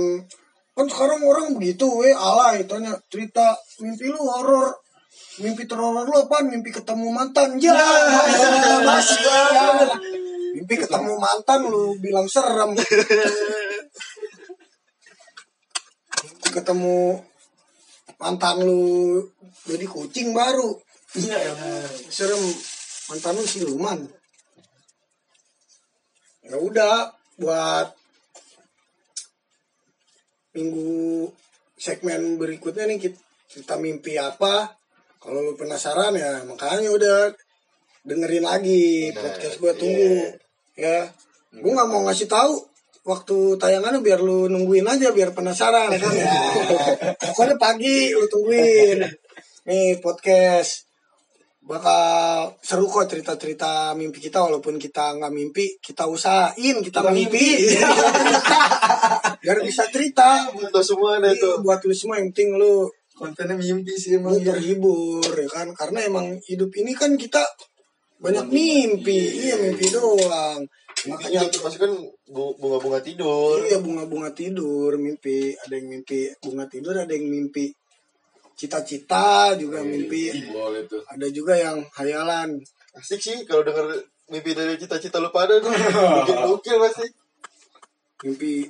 kan 0.74 0.88
sekarang 0.90 1.22
orang 1.22 1.54
begitu 1.56 1.86
we 1.88 2.10
alay 2.10 2.66
tanya 2.66 2.98
cerita 3.08 3.54
mimpi 3.78 4.10
lu 4.10 4.20
horor 4.20 4.74
mimpi 5.38 5.64
terhoror 5.64 6.04
lu 6.04 6.18
apa 6.18 6.42
mimpi 6.42 6.74
ketemu 6.74 7.08
mantan. 7.14 7.62
Ya. 7.62 7.78
Masih 8.82 9.22
mimpi 10.58 10.76
ketemu 10.82 11.14
mantan 11.16 11.62
lu 11.70 11.94
bilang 12.02 12.26
serem. 12.26 12.74
Ketemu 16.46 17.20
mantan 18.20 18.64
lu 18.64 19.20
jadi 19.68 19.86
kucing 19.88 20.32
baru. 20.32 20.76
Iya, 21.16 21.38
ya. 21.38 21.54
serem. 22.12 22.42
Mantan 23.12 23.38
lu 23.38 23.46
siluman. 23.46 24.00
Ya 26.46 26.58
udah 26.62 27.10
buat 27.42 27.90
minggu 30.56 31.28
segmen 31.76 32.40
berikutnya 32.40 32.88
nih 32.88 33.00
kita, 33.02 33.20
kita 33.52 33.76
mimpi 33.82 34.16
apa? 34.16 34.72
Kalau 35.20 35.42
lu 35.42 35.58
penasaran 35.58 36.14
ya 36.16 36.46
makanya 36.46 36.90
udah 36.94 37.18
dengerin 38.06 38.46
lagi 38.46 39.10
Nah, 39.10 39.20
podcast 39.26 39.58
gue 39.58 39.74
tunggu 39.74 40.14
ya. 40.78 41.10
Gue 41.50 41.72
nggak 41.74 41.90
mau 41.90 42.06
ngasih 42.06 42.30
tahu 42.30 42.75
waktu 43.06 43.38
tayangannya 43.56 44.02
biar 44.02 44.18
lu 44.20 44.50
nungguin 44.50 44.84
aja 44.84 45.14
biar 45.14 45.32
penasaran 45.32 45.94
ya 45.94 46.00
kan? 46.02 46.14
Ya 46.14 46.34
pokoknya 47.32 47.56
pagi 47.56 48.10
lu 48.12 48.26
tungguin. 48.26 49.00
Nih 49.66 50.02
podcast. 50.02 50.90
Bakal 51.66 52.54
seru 52.62 52.86
kok 52.86 53.10
cerita-cerita 53.10 53.98
mimpi 53.98 54.22
kita 54.22 54.38
walaupun 54.38 54.78
kita 54.78 55.18
nggak 55.18 55.34
mimpi 55.34 55.82
kita 55.82 56.06
usahain 56.06 56.78
kita, 56.78 57.02
mimpi, 57.10 57.58
biar 59.42 59.58
bisa 59.66 59.90
cerita. 59.90 60.46
Buat 60.54 60.70
lo 60.70 60.82
semua 60.86 61.18
ada 61.18 61.34
Iya, 61.34 61.42
tuh. 61.42 61.66
buat 61.66 61.82
lu 61.82 61.94
semua 61.94 62.22
yang 62.22 62.30
penting 62.30 62.62
lu 62.62 62.86
Kontennya 63.18 63.58
mimpi 63.58 63.98
sih 63.98 64.14
emang. 64.14 64.38
lu 64.38 64.46
terhibur 64.46 65.26
ya 65.26 65.50
kan? 65.50 65.74
Karena 65.74 66.06
emang 66.06 66.38
hidup 66.46 66.70
ini 66.78 66.94
kan 66.94 67.18
kita 67.18 67.42
banyak 68.22 68.46
mimpi. 68.46 69.50
Iya 69.50 69.58
mimpi 69.58 69.90
doang 69.90 70.62
Makanya 71.06 71.42
pasti 71.52 71.78
kan 71.78 71.92
bu- 72.26 72.56
bunga-bunga 72.58 73.00
tidur. 73.00 73.62
iya 73.62 73.78
bunga-bunga 73.78 74.34
tidur 74.34 74.98
mimpi 74.98 75.54
ada 75.54 75.74
yang 75.76 75.88
mimpi 75.92 76.30
bunga 76.42 76.66
tidur 76.66 76.98
ada 76.98 77.10
yang 77.10 77.26
mimpi 77.26 77.70
cita-cita 78.56 79.54
juga 79.54 79.84
mimpi 79.84 80.32
Boleh 80.50 80.88
tuh. 80.88 81.04
ada 81.06 81.28
juga 81.28 81.54
yang 81.54 81.84
hayalan 81.94 82.56
Asik 82.96 83.20
sih 83.20 83.38
kalau 83.44 83.62
denger 83.62 83.92
mimpi 84.32 84.56
dari 84.56 84.80
cita-cita 84.80 85.20
lu 85.20 85.28
pada 85.28 85.60
tuh. 85.60 85.68
Bikin 85.70 86.38
gokil 86.48 86.78
pasti. 86.80 87.06
mimpi 88.24 88.64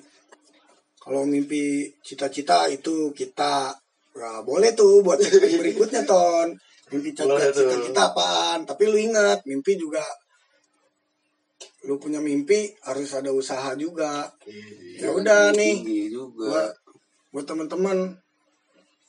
kalau 0.97 1.21
mimpi 1.23 1.85
cita-cita 2.01 2.65
itu 2.67 3.13
kita 3.13 3.69
ya, 4.17 4.41
boleh 4.41 4.73
tuh 4.73 5.05
buat 5.05 5.21
berikutnya 5.21 6.01
ton 6.03 6.49
mimpi 6.89 7.13
cita-cita 7.13 8.09
apaan 8.09 8.65
tapi 8.65 8.89
lu 8.89 8.97
ingat 8.97 9.45
mimpi 9.45 9.77
juga 9.77 10.01
lu 11.85 12.01
punya 12.01 12.17
mimpi 12.19 12.73
harus 12.85 13.13
ada 13.13 13.29
usaha 13.29 13.77
juga. 13.77 14.25
Ya 14.97 15.13
udah 15.13 15.53
nih 15.53 16.09
juga. 16.09 16.49
buat 16.49 16.69
buat 17.29 17.45
teman-teman 17.45 18.17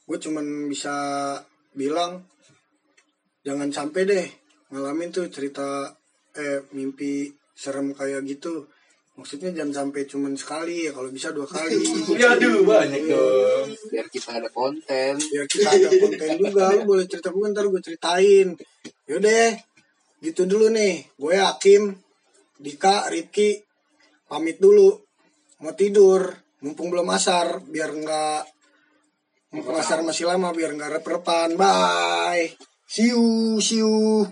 gue 0.07 0.19
cuman 0.23 0.71
bisa 0.71 0.95
bilang 1.75 2.23
jangan 3.43 3.71
sampai 3.75 4.03
deh 4.07 4.27
ngalamin 4.71 5.11
tuh 5.11 5.27
cerita 5.33 5.91
eh 6.37 6.63
mimpi 6.77 7.33
serem 7.57 7.97
kayak 7.97 8.23
gitu. 8.29 8.69
Maksudnya 9.17 9.49
jangan 9.57 9.89
sampai 9.89 10.05
cuman 10.05 10.37
sekali 10.37 10.85
ya 10.85 10.93
kalau 10.93 11.09
bisa 11.09 11.33
dua 11.33 11.49
kali. 11.49 11.81
Ya 12.21 12.37
aduh 12.37 12.61
banyak 12.61 13.09
dong. 13.09 13.73
Biar 13.89 14.07
kita 14.13 14.37
ada 14.37 14.49
konten. 14.53 15.17
biar 15.17 15.47
kita 15.49 15.69
ada 15.73 15.89
konten 15.89 16.29
juga. 16.37 16.65
Lu 16.77 16.85
boleh 16.85 17.09
cerita 17.09 17.33
gue 17.33 17.47
ntar 17.49 17.65
gue 17.65 17.81
ceritain. 17.81 18.53
Yaudah 19.09 19.57
gitu 20.21 20.45
dulu 20.45 20.69
nih. 20.69 21.09
Gue 21.17 21.41
Hakim 21.41 22.06
Dika 22.57 23.09
Rifki 23.13 23.61
pamit 24.27 24.57
dulu. 24.59 24.93
Mau 25.63 25.73
tidur 25.73 26.33
mumpung 26.61 26.93
belum 26.93 27.09
asar 27.13 27.61
biar 27.65 27.93
nggak 27.93 28.43
mumpung 29.53 29.77
asar 29.77 30.01
masih 30.05 30.29
lama 30.29 30.53
biar 30.53 30.73
nggak 30.73 31.01
rep-repan 31.01 31.57
bye. 31.57 32.45
See 32.87 33.13
you 33.13 33.59
see 33.61 33.81
you 33.83 34.25